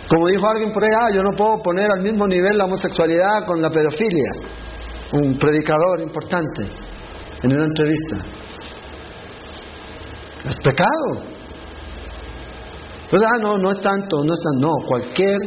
[0.09, 3.45] Como dijo alguien por ahí, ah, yo no puedo poner al mismo nivel la homosexualidad
[3.45, 4.31] con la pedofilia.
[5.13, 6.63] Un predicador importante
[7.43, 8.17] en una entrevista.
[10.49, 11.23] Es pecado.
[13.03, 15.37] Entonces, ah, no, no es tanto, no es tanto, no, cualquier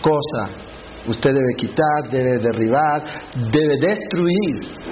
[0.00, 0.61] cosa
[1.06, 3.02] usted debe quitar, debe derribar,
[3.50, 4.82] debe destruir.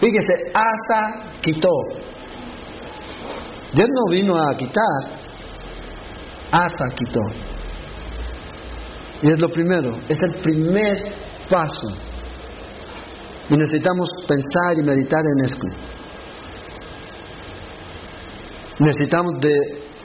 [0.00, 1.70] Fíjese, hasta quitó.
[3.72, 5.26] Dios no vino a quitar,
[6.52, 7.20] hasta quitó.
[9.22, 10.96] Y es lo primero, es el primer
[11.48, 11.88] paso.
[13.48, 15.66] Y necesitamos pensar y meditar en esto.
[18.78, 19.54] Necesitamos de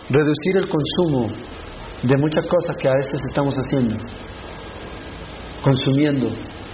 [0.10, 1.28] reducir el consumo
[2.04, 3.96] de muchas cosas que a veces estamos haciendo,
[5.64, 6.30] consumiendo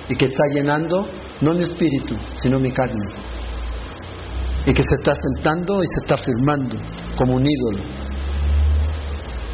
[0.10, 1.08] y que está llenando
[1.42, 3.06] no mi espíritu, sino mi carne.
[4.66, 6.78] Y que se está sentando y se está firmando
[7.16, 7.84] como un ídolo.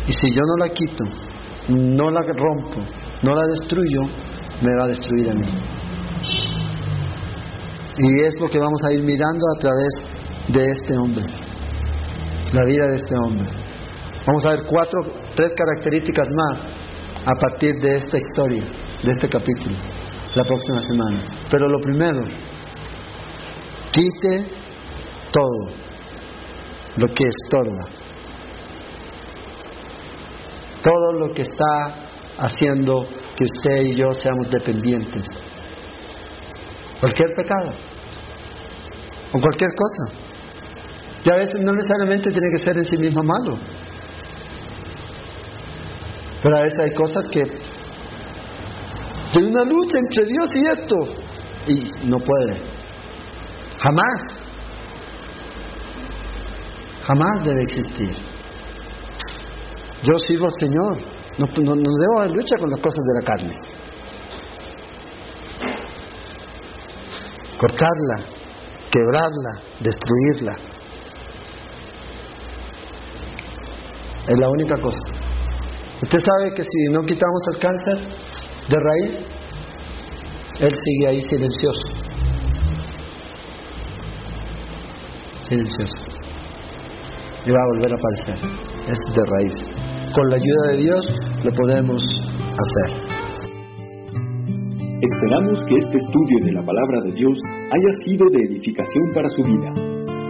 [0.07, 1.03] Y si yo no la quito,
[1.69, 2.81] no la rompo,
[3.21, 4.01] no la destruyo,
[4.61, 5.47] me va a destruir a mí.
[7.97, 9.93] Y es lo que vamos a ir mirando a través
[10.47, 11.25] de este hombre,
[12.51, 13.47] la vida de este hombre.
[14.25, 14.99] Vamos a ver cuatro,
[15.35, 16.59] tres características más
[17.25, 18.63] a partir de esta historia,
[19.03, 19.75] de este capítulo,
[20.35, 21.23] la próxima semana.
[21.51, 22.23] Pero lo primero,
[23.91, 24.45] quite
[25.31, 25.75] todo
[26.97, 27.85] lo que estorba,
[30.81, 35.25] todo lo que está haciendo que usted y yo seamos dependientes.
[36.99, 37.71] Cualquier pecado,
[39.33, 40.23] o cualquier cosa.
[41.25, 43.57] Y a veces no necesariamente tiene que ser en sí mismo malo.
[46.41, 47.41] Pero a veces hay cosas que
[49.39, 50.95] hay una lucha entre Dios y esto
[51.67, 52.59] y no puede.
[53.79, 54.43] Jamás.
[57.05, 58.15] Jamás debe existir.
[60.03, 61.13] Yo sirvo al Señor.
[61.37, 63.55] No, no, no debo de lucha con las cosas de la carne.
[67.59, 68.25] Cortarla,
[68.91, 70.55] quebrarla, destruirla.
[74.27, 74.99] Es la única cosa.
[76.01, 78.32] Usted sabe que si no quitamos el cáncer
[78.69, 79.25] de raíz,
[80.59, 81.81] él sigue ahí silencioso.
[85.49, 85.97] Silencioso.
[87.45, 88.37] Y va a volver a aparecer.
[88.87, 89.53] Es de raíz.
[90.13, 92.03] con la ayuda de Dios lo podemos
[92.37, 92.91] hacer.
[95.01, 97.37] Esperamos que este estudio de la palabra de Dios
[97.71, 99.73] haya sido de edificación para su vida.